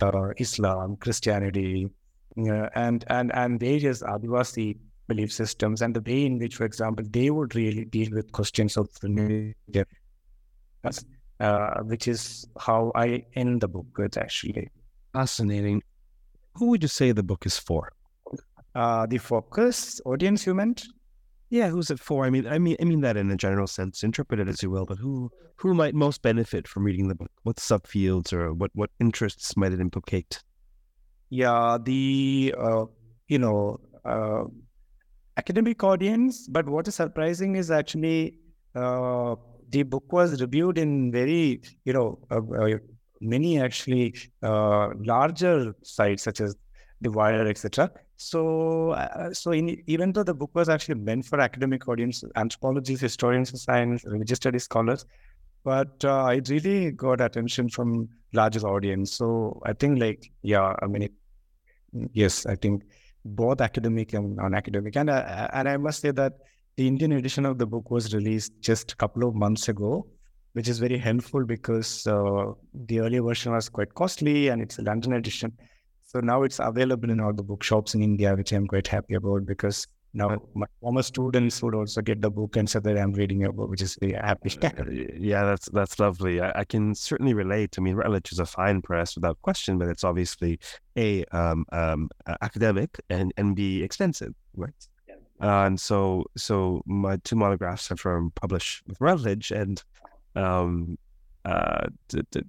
uh, 0.00 0.32
Islam, 0.38 0.96
Christianity, 0.96 1.90
uh, 2.38 2.68
and 2.74 3.04
and 3.08 3.34
and 3.34 3.60
various 3.60 4.02
Adivasi 4.02 4.78
belief 5.08 5.32
systems, 5.32 5.82
and 5.82 5.94
the 5.94 6.00
way 6.00 6.24
in 6.24 6.38
which, 6.38 6.56
for 6.56 6.64
example, 6.64 7.04
they 7.10 7.30
would 7.30 7.54
really 7.54 7.84
deal 7.84 8.10
with 8.12 8.32
questions 8.32 8.76
of 8.76 8.88
religion, 9.02 9.54
uh, 11.40 11.80
which 11.82 12.06
is 12.06 12.46
how 12.58 12.92
I 12.94 13.24
end 13.34 13.62
the 13.62 13.68
book 13.68 13.86
with 13.96 14.16
actually. 14.16 14.70
Fascinating. 15.12 15.82
Who 16.54 16.66
would 16.66 16.82
you 16.82 16.88
say 16.88 17.12
the 17.12 17.22
book 17.22 17.46
is 17.46 17.58
for? 17.58 17.92
Uh, 18.74 19.06
the 19.06 19.18
focus 19.18 20.00
audience 20.04 20.46
you 20.46 20.54
meant? 20.54 20.84
Yeah, 21.48 21.68
who's 21.68 21.90
it 21.90 21.98
for? 21.98 22.24
I 22.24 22.30
mean, 22.30 22.46
I 22.46 22.58
mean, 22.58 22.76
I 22.80 22.84
mean 22.84 23.00
that 23.00 23.16
in 23.16 23.30
a 23.30 23.36
general 23.36 23.66
sense. 23.66 24.04
Interpret 24.04 24.38
it 24.38 24.46
as 24.46 24.62
you 24.62 24.70
will. 24.70 24.86
But 24.86 24.98
who 24.98 25.30
who 25.56 25.74
might 25.74 25.94
most 25.94 26.22
benefit 26.22 26.68
from 26.68 26.84
reading 26.84 27.08
the 27.08 27.16
book? 27.16 27.30
What 27.42 27.56
subfields 27.56 28.32
or 28.32 28.54
what 28.54 28.70
what 28.74 28.90
interests 29.00 29.56
might 29.56 29.72
it 29.72 29.80
implicate? 29.80 30.40
Yeah, 31.30 31.78
the 31.82 32.54
uh, 32.56 32.84
you 33.26 33.38
know 33.40 33.80
uh, 34.04 34.44
academic 35.36 35.82
audience. 35.82 36.46
But 36.46 36.68
what 36.68 36.86
is 36.86 36.94
surprising 36.94 37.56
is 37.56 37.72
actually 37.72 38.38
uh, 38.76 39.34
the 39.70 39.82
book 39.82 40.12
was 40.12 40.40
reviewed 40.40 40.78
in 40.78 41.12
very 41.12 41.60
you 41.84 41.92
know 41.92 42.18
uh, 42.30 42.40
uh, 42.60 42.78
many 43.20 43.60
actually 43.60 44.14
uh, 44.42 44.88
larger 44.98 45.74
sites 45.82 46.22
such 46.22 46.40
as 46.40 46.56
the 47.00 47.10
Wire, 47.10 47.46
etc. 47.46 47.90
So, 48.16 48.90
uh, 48.90 49.32
so 49.32 49.52
in, 49.52 49.82
even 49.86 50.12
though 50.12 50.22
the 50.22 50.34
book 50.34 50.50
was 50.54 50.68
actually 50.68 50.96
meant 50.96 51.24
for 51.24 51.40
academic 51.40 51.88
audience, 51.88 52.22
anthropologists, 52.36 53.00
historians 53.00 53.52
of 53.52 53.60
science, 53.60 54.04
religious 54.04 54.36
studies 54.36 54.64
scholars, 54.64 55.06
but 55.64 56.04
uh, 56.04 56.30
it 56.34 56.48
really 56.48 56.90
got 56.90 57.20
attention 57.20 57.68
from 57.68 58.08
larger 58.32 58.66
audience. 58.66 59.12
So 59.12 59.60
I 59.64 59.72
think, 59.72 60.00
like, 60.00 60.30
yeah, 60.42 60.74
I 60.82 60.86
mean, 60.86 61.02
it, 61.04 61.12
yes, 62.12 62.44
I 62.46 62.56
think 62.56 62.82
both 63.24 63.60
academic 63.60 64.12
and 64.12 64.36
non-academic, 64.36 64.96
and 64.96 65.10
uh, 65.10 65.48
and 65.52 65.68
I 65.68 65.76
must 65.76 66.00
say 66.00 66.10
that 66.10 66.34
the 66.80 66.88
Indian 66.88 67.12
edition 67.12 67.44
of 67.44 67.58
the 67.58 67.66
book 67.66 67.90
was 67.90 68.14
released 68.14 68.54
just 68.62 68.92
a 68.92 68.96
couple 68.96 69.28
of 69.28 69.34
months 69.34 69.68
ago, 69.68 70.06
which 70.54 70.66
is 70.66 70.78
very 70.78 70.96
helpful 70.96 71.44
because 71.44 72.06
uh, 72.06 72.52
the 72.86 73.00
earlier 73.00 73.22
version 73.22 73.52
was 73.52 73.68
quite 73.68 73.92
costly, 73.94 74.48
and 74.48 74.62
it's 74.62 74.78
a 74.78 74.82
London 74.82 75.12
edition. 75.12 75.52
So 76.06 76.20
now 76.20 76.42
it's 76.42 76.58
available 76.58 77.10
in 77.10 77.20
all 77.20 77.34
the 77.34 77.42
bookshops 77.42 77.94
in 77.94 78.02
India, 78.02 78.34
which 78.34 78.52
I'm 78.52 78.66
quite 78.66 78.86
happy 78.86 79.12
about 79.12 79.44
because 79.44 79.86
now 80.14 80.40
my 80.54 80.64
former 80.80 81.02
students 81.02 81.62
would 81.62 81.74
also 81.74 82.00
get 82.00 82.22
the 82.22 82.30
book 82.30 82.56
and 82.56 82.68
say 82.68 82.80
that 82.80 82.96
I'm 82.96 83.12
reading 83.12 83.44
a 83.44 83.52
book, 83.52 83.68
which 83.68 83.82
is 83.82 83.98
very 84.00 84.14
happy. 84.14 84.48
yeah, 85.20 85.44
that's 85.44 85.68
that's 85.68 85.98
lovely. 85.98 86.40
I, 86.40 86.60
I, 86.60 86.64
can 86.64 86.94
certainly 86.94 87.34
relate. 87.34 87.74
I 87.76 87.82
mean, 87.82 87.94
Routledge 87.94 88.32
is 88.32 88.38
a 88.38 88.46
fine 88.46 88.80
press 88.80 89.16
without 89.16 89.40
question, 89.42 89.76
but 89.76 89.88
it's 89.88 90.02
obviously 90.02 90.58
a 90.96 91.26
um, 91.26 91.66
um, 91.72 92.08
academic 92.40 92.98
and 93.10 93.34
and 93.36 93.54
b 93.54 93.82
expensive, 93.82 94.32
right? 94.56 94.88
Uh, 95.42 95.64
and 95.64 95.80
so 95.80 96.24
so 96.36 96.82
my 96.86 97.16
two 97.24 97.36
monographs 97.36 97.90
are 97.90 97.96
from 97.96 98.30
published 98.32 98.82
with 98.86 99.00
Routledge, 99.00 99.50
and 99.50 99.82
um, 100.36 100.98
uh, 101.44 101.86
to, 102.08 102.22
to, 102.30 102.44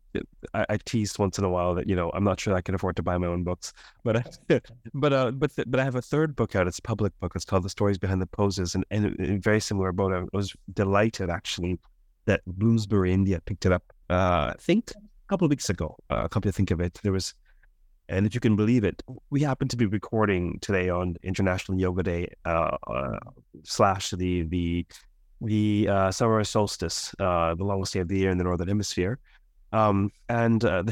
I, 0.53 0.65
I 0.69 0.77
teased 0.83 1.17
once 1.17 1.37
in 1.37 1.45
a 1.45 1.49
while 1.49 1.73
that 1.75 1.87
you 1.87 1.95
know 1.95 2.11
I'm 2.13 2.23
not 2.23 2.39
sure 2.39 2.53
I 2.53 2.61
can 2.61 2.75
afford 2.75 2.97
to 2.97 3.03
buy 3.03 3.17
my 3.17 3.27
own 3.27 3.43
books, 3.43 3.71
but 4.03 4.17
I, 4.17 4.23
but 4.93 5.13
uh, 5.13 5.31
but 5.31 5.55
th- 5.55 5.67
but 5.69 5.79
I 5.79 5.83
have 5.83 5.95
a 5.95 6.01
third 6.01 6.35
book 6.35 6.55
out. 6.55 6.67
It's 6.67 6.79
a 6.79 6.81
public 6.81 7.17
book. 7.19 7.31
It's 7.35 7.45
called 7.45 7.63
The 7.63 7.69
Stories 7.69 7.97
Behind 7.97 8.21
the 8.21 8.27
Poses, 8.27 8.75
and 8.75 8.85
and 8.91 9.15
in 9.19 9.39
very 9.39 9.61
similar 9.61 9.91
boat. 9.93 10.11
I 10.11 10.23
was 10.33 10.53
delighted 10.73 11.29
actually 11.29 11.79
that 12.25 12.41
Bloomsbury 12.45 13.13
India 13.13 13.41
picked 13.45 13.65
it 13.65 13.71
up. 13.71 13.83
Uh, 14.09 14.53
I 14.53 14.55
think 14.59 14.91
a 14.91 15.27
couple 15.29 15.45
of 15.45 15.49
weeks 15.49 15.69
ago. 15.69 15.97
Uh, 16.09 16.27
come 16.27 16.41
to 16.41 16.51
think 16.51 16.71
of 16.71 16.79
it, 16.81 16.99
there 17.03 17.11
was, 17.11 17.33
and 18.09 18.25
if 18.25 18.33
you 18.33 18.41
can 18.41 18.55
believe 18.55 18.83
it, 18.83 19.01
we 19.29 19.41
happen 19.41 19.67
to 19.69 19.77
be 19.77 19.85
recording 19.85 20.59
today 20.59 20.89
on 20.89 21.15
International 21.23 21.79
Yoga 21.79 22.03
Day 22.03 22.33
uh, 22.45 22.77
uh, 22.87 23.19
slash 23.63 24.11
the 24.11 24.43
the 24.43 24.85
the 25.41 25.87
uh, 25.87 26.11
summer 26.11 26.43
solstice, 26.43 27.15
uh, 27.19 27.55
the 27.55 27.63
longest 27.63 27.93
day 27.93 27.99
of 27.99 28.07
the 28.07 28.17
year 28.17 28.29
in 28.29 28.37
the 28.37 28.43
northern 28.43 28.67
hemisphere. 28.67 29.17
Um, 29.71 30.11
and 30.29 30.63
uh, 30.63 30.83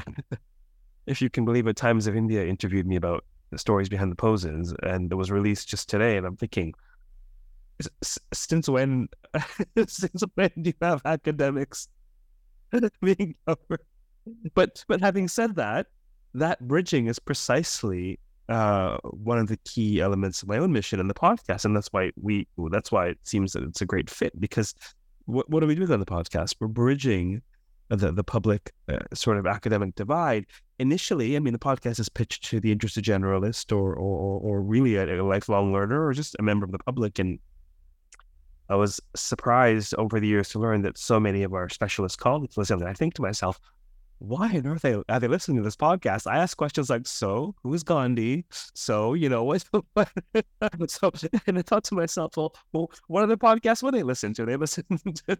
if 1.06 1.22
you 1.22 1.30
can 1.30 1.45
believe 1.45 1.67
it, 1.67 1.76
Times 1.76 2.08
of 2.08 2.15
India 2.15 2.45
interviewed 2.45 2.88
me 2.88 2.95
about 2.95 3.26
the 3.52 3.58
stories 3.58 3.89
behind 3.89 4.12
the 4.12 4.15
poses, 4.15 4.74
and 4.84 5.12
it 5.12 5.15
was 5.15 5.32
released 5.32 5.67
just 5.67 5.89
today. 5.89 6.17
And 6.17 6.26
I'm 6.26 6.38
thinking, 6.38 6.74
since 8.34 8.67
when? 8.69 9.10
since 9.88 10.24
when 10.36 10.52
do 10.62 10.69
you 10.69 10.74
have 10.82 11.02
academics 11.06 11.88
being 13.02 13.36
covered? 13.48 13.82
But 14.54 14.84
but 14.88 15.02
having 15.02 15.28
said 15.28 15.56
that, 15.56 15.88
that 16.34 16.60
bridging 16.68 17.08
is 17.08 17.20
precisely 17.20 18.20
uh, 18.50 18.98
one 19.04 19.38
of 19.38 19.48
the 19.48 19.58
key 19.58 20.02
elements 20.02 20.42
of 20.42 20.50
my 20.50 20.58
own 20.58 20.72
mission 20.72 21.00
in 21.00 21.08
the 21.08 21.13
podcast, 21.13 21.65
and 21.65 21.76
that's 21.76 21.89
why 21.89 22.12
we 22.20 22.48
that's 22.72 22.92
why 22.92 23.08
it 23.08 23.20
seems 23.24 23.54
that 23.54 23.63
it's 23.63 23.82
a 23.82 23.86
great 23.86 24.10
fit 24.10 24.39
because 24.39 24.74
what 25.26 25.50
what 25.50 25.63
are 25.63 25.68
we 25.68 25.76
doing 25.76 25.92
on 25.92 26.00
the 26.00 26.06
podcast? 26.06 26.56
We're 26.60 26.68
bridging 26.68 27.42
the 27.89 28.12
the 28.12 28.24
public 28.24 28.72
uh, 28.88 29.00
sort 29.13 29.38
of 29.38 29.46
academic 29.46 29.96
divide. 29.96 30.46
Initially, 30.80 31.36
I 31.36 31.39
mean, 31.39 31.54
the 31.54 31.60
podcast 31.60 32.00
is 32.00 32.10
pitched 32.10 32.46
to 32.46 32.60
the 32.60 32.72
interested 32.72 33.04
generalist 33.04 33.76
or 33.76 33.94
or 33.96 34.39
or 34.39 34.62
really 34.62 34.96
a, 34.96 35.22
a 35.22 35.24
lifelong 35.24 35.72
learner 35.72 36.06
or 36.06 36.13
just 36.13 36.36
a 36.39 36.44
member 36.44 36.65
of 36.65 36.72
the 36.72 36.80
public, 36.80 37.20
and 37.20 37.39
I 38.70 38.76
was 38.76 39.00
surprised 39.15 39.94
over 39.96 40.20
the 40.20 40.28
years 40.28 40.50
to 40.50 40.60
learn 40.60 40.84
that 40.84 40.98
so 40.98 41.20
many 41.20 41.44
of 41.44 41.54
our 41.54 41.70
specialist 41.70 42.20
colleagues 42.20 42.58
listen. 42.58 42.84
I 42.84 42.94
think 42.94 43.15
to 43.15 43.22
myself, 43.22 43.60
why 44.19 44.49
on 44.49 44.67
earth 44.67 44.86
are 44.86 45.19
they, 45.19 45.27
listening 45.27 45.58
to 45.58 45.63
this 45.63 45.75
podcast? 45.77 46.27
I 46.27 46.38
ask 46.38 46.55
questions 46.58 46.89
like, 46.89 47.08
so 47.08 47.55
who's 47.63 47.84
Gandhi? 47.84 48.45
So, 48.49 49.13
you 49.13 49.29
know, 49.29 49.43
what, 49.43 49.63
so, 50.88 51.12
and 51.47 51.58
I 51.58 51.62
thought 51.62 51.86
to 51.86 51.95
myself, 51.95 52.36
well, 52.36 52.53
well, 52.73 52.91
what 53.08 53.23
other 53.23 53.38
podcasts 53.38 53.82
would 53.82 53.93
they 53.93 54.03
listen 54.03 54.34
to? 54.36 54.45
They 54.45 54.58
listen 54.58 54.84
to, 55.27 55.38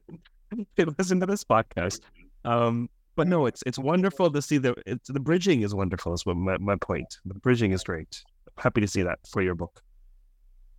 they 0.76 0.86
listen 0.98 1.20
to 1.20 1.26
this 1.26 1.44
podcast. 1.44 2.00
Um, 2.46 2.90
but 3.16 3.28
no, 3.28 3.48
it's, 3.48 3.62
it's 3.66 3.78
wonderful 3.78 4.32
to 4.32 4.42
see 4.42 4.58
the, 4.58 4.74
the 4.86 5.20
bridging 5.20 5.62
is 5.62 5.76
wonderful 5.76 6.14
is 6.14 6.26
what 6.26 6.38
my, 6.38 6.58
my 6.58 6.78
point. 6.78 7.18
The 7.26 7.34
bridging 7.34 7.74
is 7.74 7.84
great. 7.84 8.24
Happy 8.58 8.80
to 8.80 8.88
see 8.88 9.04
that 9.04 9.20
for 9.28 9.42
your 9.42 9.56
book. 9.56 9.82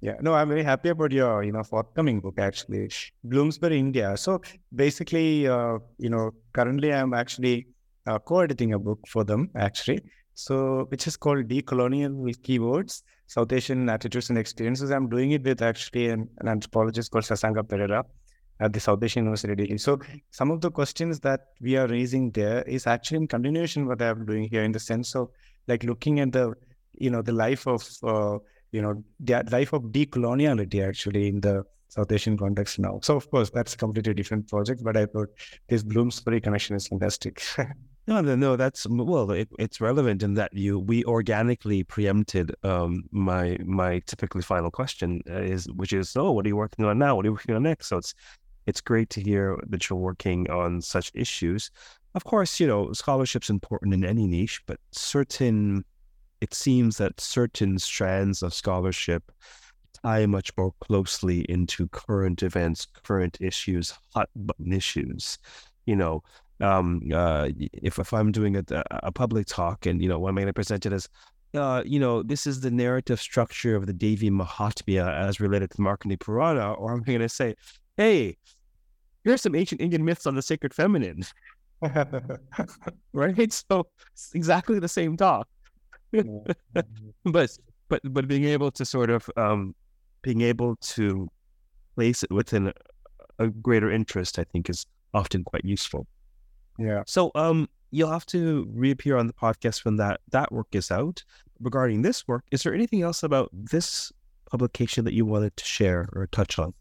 Yeah, 0.00 0.14
no, 0.22 0.32
I'm 0.32 0.48
very 0.48 0.62
happy 0.62 0.88
about 0.88 1.12
your, 1.12 1.42
you 1.42 1.52
know, 1.52 1.62
forthcoming 1.62 2.20
book 2.20 2.38
actually, 2.38 2.90
Bloomsbury, 3.22 3.78
India. 3.78 4.16
So 4.16 4.40
basically, 4.74 5.46
uh, 5.46 5.78
you 5.98 6.08
know, 6.08 6.30
currently 6.54 6.94
I'm 6.94 7.12
actually 7.12 7.66
uh, 8.11 8.18
co-editing 8.18 8.73
a 8.73 8.79
book 8.79 9.01
for 9.09 9.25
them 9.25 9.51
actually. 9.55 10.01
So 10.35 10.87
which 10.88 11.07
is 11.07 11.16
called 11.16 11.49
Decolonial 11.49 12.14
Keywords, 12.46 13.03
South 13.27 13.53
Asian 13.53 13.88
Attitudes 13.88 14.31
and 14.31 14.38
Experiences. 14.38 14.90
I'm 14.90 15.09
doing 15.09 15.33
it 15.33 15.42
with 15.42 15.62
actually 15.62 16.09
an, 16.09 16.29
an 16.38 16.49
anthropologist 16.49 17.11
called 17.11 17.25
Sasanka 17.25 17.62
Perera 17.62 18.05
at 18.61 18.73
the 18.73 18.81
South 18.81 19.03
Asian 19.03 19.25
University. 19.25 19.77
So 19.79 19.99
some 20.31 20.51
of 20.51 20.61
the 20.61 20.70
questions 20.70 21.20
that 21.20 21.40
we 21.61 21.77
are 21.77 21.87
raising 21.87 22.31
there 22.31 22.62
is 22.62 22.87
actually 22.87 23.18
in 23.18 23.29
continuation 23.29 23.87
what 23.87 24.03
I'm 24.03 24.25
doing 24.27 24.49
here 24.49 24.62
in 24.62 24.73
the 24.73 24.81
sense 24.81 25.14
of 25.14 25.29
like 25.66 25.85
looking 25.85 26.20
at 26.20 26.33
the 26.33 26.55
you 26.94 27.11
know 27.11 27.23
the 27.23 27.33
life 27.33 27.66
of 27.66 27.87
uh, 28.03 28.38
you 28.73 28.83
know 28.83 29.03
the 29.20 29.44
life 29.51 29.73
of 29.73 29.83
decoloniality 29.85 30.87
actually 30.87 31.29
in 31.29 31.40
the 31.40 31.64
South 31.88 32.12
Asian 32.12 32.37
context 32.38 32.79
now. 32.79 33.01
So 33.03 33.16
of 33.16 33.31
course 33.31 33.51
that's 33.51 33.75
a 33.75 33.77
completely 33.77 34.14
different 34.14 34.49
project, 34.49 34.83
but 34.83 34.96
I 34.96 35.07
thought 35.07 35.29
this 35.68 35.83
Bloomsbury 35.83 36.40
connection 36.40 36.77
is 36.77 36.87
fantastic. 36.88 37.42
No, 38.11 38.20
no, 38.20 38.35
no. 38.35 38.57
That's 38.57 38.88
well, 38.88 39.31
it, 39.31 39.49
it's 39.61 39.81
relevant 39.81 40.25
in 40.25 40.35
that 40.35 40.53
you 40.53 40.81
we 40.81 41.05
organically 41.05 41.85
preempted 41.85 42.53
um, 42.64 43.05
my 43.12 43.57
my 43.64 44.01
typically 44.01 44.42
final 44.42 44.68
question 44.68 45.23
uh, 45.31 45.35
is 45.38 45.70
which 45.70 45.92
is 45.92 46.16
oh, 46.16 46.33
what 46.33 46.44
are 46.44 46.49
you 46.49 46.57
working 46.57 46.85
on 46.85 46.99
now? 46.99 47.14
What 47.14 47.25
are 47.25 47.29
you 47.29 47.33
working 47.35 47.55
on 47.55 47.62
next? 47.62 47.87
So 47.87 47.99
it's 47.99 48.12
it's 48.66 48.81
great 48.81 49.11
to 49.11 49.20
hear 49.20 49.57
that 49.68 49.88
you're 49.88 49.96
working 49.96 50.51
on 50.51 50.83
such 50.83 51.12
issues. 51.14 51.70
Of 52.16 52.25
course, 52.25 52.59
you 52.59 52.66
know, 52.66 52.92
scholarship's 52.92 53.49
important 53.49 53.94
in 53.94 54.05
any 54.05 54.27
niche, 54.27 54.61
but 54.66 54.81
certain, 54.90 55.85
it 56.40 56.53
seems 56.53 56.96
that 56.96 57.20
certain 57.20 57.79
strands 57.79 58.42
of 58.42 58.53
scholarship 58.53 59.31
tie 60.03 60.27
much 60.27 60.51
more 60.57 60.73
closely 60.81 61.42
into 61.42 61.87
current 61.88 62.42
events, 62.42 62.88
current 63.05 63.38
issues, 63.40 63.94
hot 64.12 64.31
button 64.35 64.73
issues. 64.73 65.38
You 65.87 65.94
know, 65.94 66.23
um, 66.61 67.03
uh, 67.12 67.49
if 67.73 67.99
if 67.99 68.12
I'm 68.12 68.33
doing 68.33 68.57
a, 68.57 68.64
a 68.90 69.12
public 69.12 69.46
talk 69.46 69.87
and 69.87 70.03
you 70.03 70.09
know 70.09 70.18
what 70.18 70.31
I'm 70.31 70.35
going 70.35 70.46
to 70.46 70.53
present 70.53 70.87
it 70.87 70.92
as, 70.92 71.09
uh, 71.55 71.83
you 71.85 71.99
know, 71.99 72.23
this 72.23 72.46
is 72.46 72.61
the 72.61 72.70
narrative 72.70 73.20
structure 73.20 73.77
of 73.77 73.87
the 73.87 73.92
Devi 73.92 74.31
Mahatmya 74.31 75.12
as 75.12 75.40
related 75.40 75.70
to 75.70 75.77
the 75.79 75.83
Markandeya 75.83 76.20
Purana, 76.20 76.73
or 76.75 76.92
I'm 76.92 77.03
going 77.03 77.20
to 77.20 77.29
say, 77.29 77.55
hey, 77.96 78.37
here's 79.25 79.42
some 79.42 79.55
ancient 79.55 79.81
Indian 79.81 80.05
myths 80.05 80.27
on 80.27 80.35
the 80.35 80.42
sacred 80.42 80.75
feminine. 80.75 81.25
right? 83.12 83.53
So 83.53 83.87
it's 84.12 84.31
exactly 84.35 84.79
the 84.79 84.88
same 84.88 85.16
talk. 85.16 85.49
but 87.25 87.59
but 87.88 88.01
but 88.05 88.29
being 88.29 88.44
able 88.44 88.70
to 88.73 88.85
sort 88.85 89.11
of 89.11 89.31
um, 89.37 89.75
being 90.23 90.40
able 90.42 90.77
to 90.77 91.29
place 91.94 92.23
it 92.23 92.31
within 92.31 92.73
a 93.38 93.49
greater 93.49 93.90
interest, 93.90 94.38
I 94.38 94.44
think, 94.44 94.68
is 94.68 94.87
often 95.14 95.44
quite 95.44 95.64
useful. 95.64 96.07
Yeah. 96.81 97.03
So 97.07 97.31
um 97.35 97.69
you'll 97.90 98.11
have 98.11 98.27
to 98.27 98.69
reappear 98.73 99.16
on 99.16 99.27
the 99.27 99.33
podcast 99.35 99.85
when 99.85 99.97
that 99.97 100.21
that 100.31 100.51
work 100.51 100.69
is 100.73 100.90
out. 100.90 101.23
Regarding 101.61 102.01
this 102.01 102.27
work, 102.27 102.45
is 102.51 102.62
there 102.62 102.75
anything 102.75 103.03
else 103.03 103.23
about 103.23 103.51
this 103.53 104.11
publication 104.51 105.05
that 105.05 105.12
you 105.12 105.27
wanted 105.27 105.55
to 105.59 105.64
share 105.64 106.09
or 106.14 106.27
touch 106.27 106.59
on? 106.59 106.73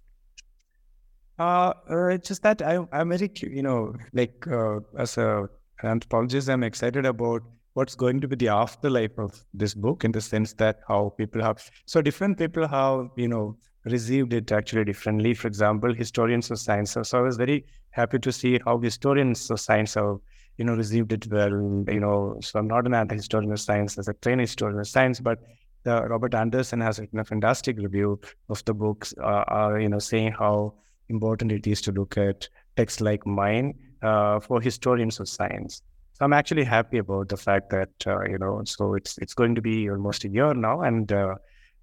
Uh, 1.38 1.74
uh 1.90 2.18
just 2.18 2.44
that 2.44 2.62
I, 2.62 2.80
I'm 2.94 3.10
very, 3.10 3.30
you 3.44 3.62
know, 3.62 3.94
like 4.14 4.48
uh, 4.48 4.80
as 4.98 5.18
a 5.18 5.50
an 5.82 5.90
anthropologist, 5.90 6.50
I'm 6.50 6.64
excited 6.64 7.06
about 7.06 7.42
what's 7.74 7.96
going 7.96 8.22
to 8.22 8.28
be 8.28 8.38
the 8.38 8.48
afterlife 8.48 9.18
of 9.18 9.46
this 9.54 9.74
book 9.74 10.06
in 10.06 10.14
the 10.14 10.22
sense 10.22 10.54
that 10.54 10.80
how 10.88 11.14
people 11.18 11.42
have 11.42 11.62
so 11.86 12.02
different 12.02 12.38
people 12.38 12.68
have 12.68 13.10
you 13.16 13.28
know 13.28 13.58
received 13.86 14.34
it 14.34 14.52
actually 14.52 14.86
differently. 14.86 15.34
For 15.34 15.48
example, 15.48 15.94
historians 15.94 16.52
of 16.52 16.60
science. 16.60 16.92
So, 16.92 17.04
so 17.04 17.20
I 17.20 17.22
was 17.22 17.38
very 17.38 17.66
happy 17.92 18.20
to 18.20 18.32
see 18.32 18.60
how 18.66 18.78
historians 18.80 19.50
of 19.52 19.60
science 19.60 19.94
have 19.96 20.18
you 20.58 20.66
know 20.66 20.76
received 20.76 21.12
it 21.14 21.28
well. 21.32 21.52
You 21.52 22.00
know, 22.00 22.38
so 22.42 22.60
I'm 22.60 22.68
not 22.68 22.86
an 22.86 22.94
anti-historian 22.94 23.52
of 23.52 23.60
science 23.60 23.98
as 23.98 24.08
a 24.08 24.14
trained 24.16 24.42
historian 24.42 24.80
of 24.80 24.88
science, 24.88 25.20
but 25.20 25.40
Robert 25.86 26.36
Anderson 26.36 26.82
has 26.82 27.00
written 27.00 27.20
a 27.20 27.26
fantastic 27.26 27.78
review 27.78 28.20
of 28.50 28.64
the 28.66 28.74
books. 28.74 29.14
Uh, 29.18 29.44
uh, 29.48 29.76
you 29.80 29.90
know, 29.90 30.00
saying 30.00 30.34
how 30.34 30.74
important 31.10 31.52
it 31.52 31.66
is 31.66 31.82
to 31.82 31.92
look 31.92 32.18
at 32.18 32.48
texts 32.76 33.02
like 33.02 33.26
mine 33.26 33.74
uh, 34.02 34.40
for 34.40 34.62
historians 34.62 35.20
of 35.20 35.28
science. 35.28 35.82
So 36.14 36.26
I'm 36.26 36.34
actually 36.34 36.66
happy 36.66 36.98
about 36.98 37.30
the 37.30 37.38
fact 37.38 37.70
that 37.70 37.90
uh, 38.06 38.24
you 38.24 38.38
know. 38.38 38.62
So 38.66 38.94
it's 38.94 39.18
it's 39.20 39.34
going 39.34 39.56
to 39.56 39.62
be 39.62 39.90
almost 39.90 40.26
a 40.26 40.30
year 40.30 40.54
now, 40.54 40.82
and 40.82 41.12
uh, 41.12 41.36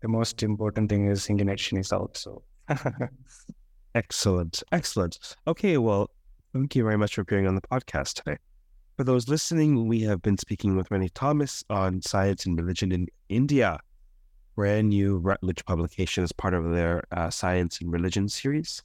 the 0.03 0.09
most 0.09 0.43
important 0.43 0.91
thing 0.91 1.07
is 1.11 1.31
Indian 1.31 1.49
edition 1.49 1.79
is 1.79 1.93
out. 1.93 2.17
So 2.17 2.43
excellent, 3.97 4.63
excellent. 4.73 5.19
Okay, 5.47 5.79
well, 5.79 6.11
thank 6.53 6.77
you 6.77 6.85
very 6.85 6.99
much 6.99 7.15
for 7.15 7.23
appearing 7.23 7.47
on 7.47 7.55
the 7.55 7.63
podcast 7.63 8.23
today. 8.23 8.37
For 8.99 9.05
those 9.05 9.29
listening, 9.29 9.89
we 9.89 10.03
have 10.03 10.21
been 10.21 10.37
speaking 10.37 10.77
with 10.77 10.91
Renny 10.91 11.09
Thomas 11.09 11.65
on 11.71 12.03
science 12.03 12.45
and 12.45 12.59
religion 12.59 12.93
in 12.93 13.09
India. 13.31 13.79
Brand 14.55 14.91
new 14.91 15.17
Routledge 15.19 15.65
publication 15.65 16.25
as 16.25 16.33
part 16.33 16.55
of 16.55 16.71
their 16.71 17.05
uh, 17.11 17.31
science 17.31 17.81
and 17.81 17.91
religion 17.91 18.29
series. 18.29 18.83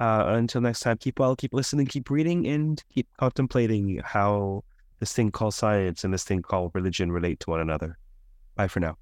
Uh, 0.00 0.24
until 0.28 0.60
next 0.60 0.80
time, 0.80 0.96
keep 0.96 1.18
well, 1.18 1.36
keep 1.36 1.52
listening, 1.52 1.86
keep 1.86 2.08
reading, 2.08 2.46
and 2.46 2.82
keep 2.94 3.08
contemplating 3.18 4.00
how 4.04 4.64
this 4.98 5.12
thing 5.12 5.30
called 5.30 5.54
science 5.54 6.04
and 6.04 6.12
this 6.12 6.24
thing 6.24 6.40
called 6.40 6.72
religion 6.74 7.12
relate 7.12 7.40
to 7.40 7.50
one 7.50 7.60
another. 7.60 7.98
Bye 8.54 8.68
for 8.68 8.80
now. 8.80 8.96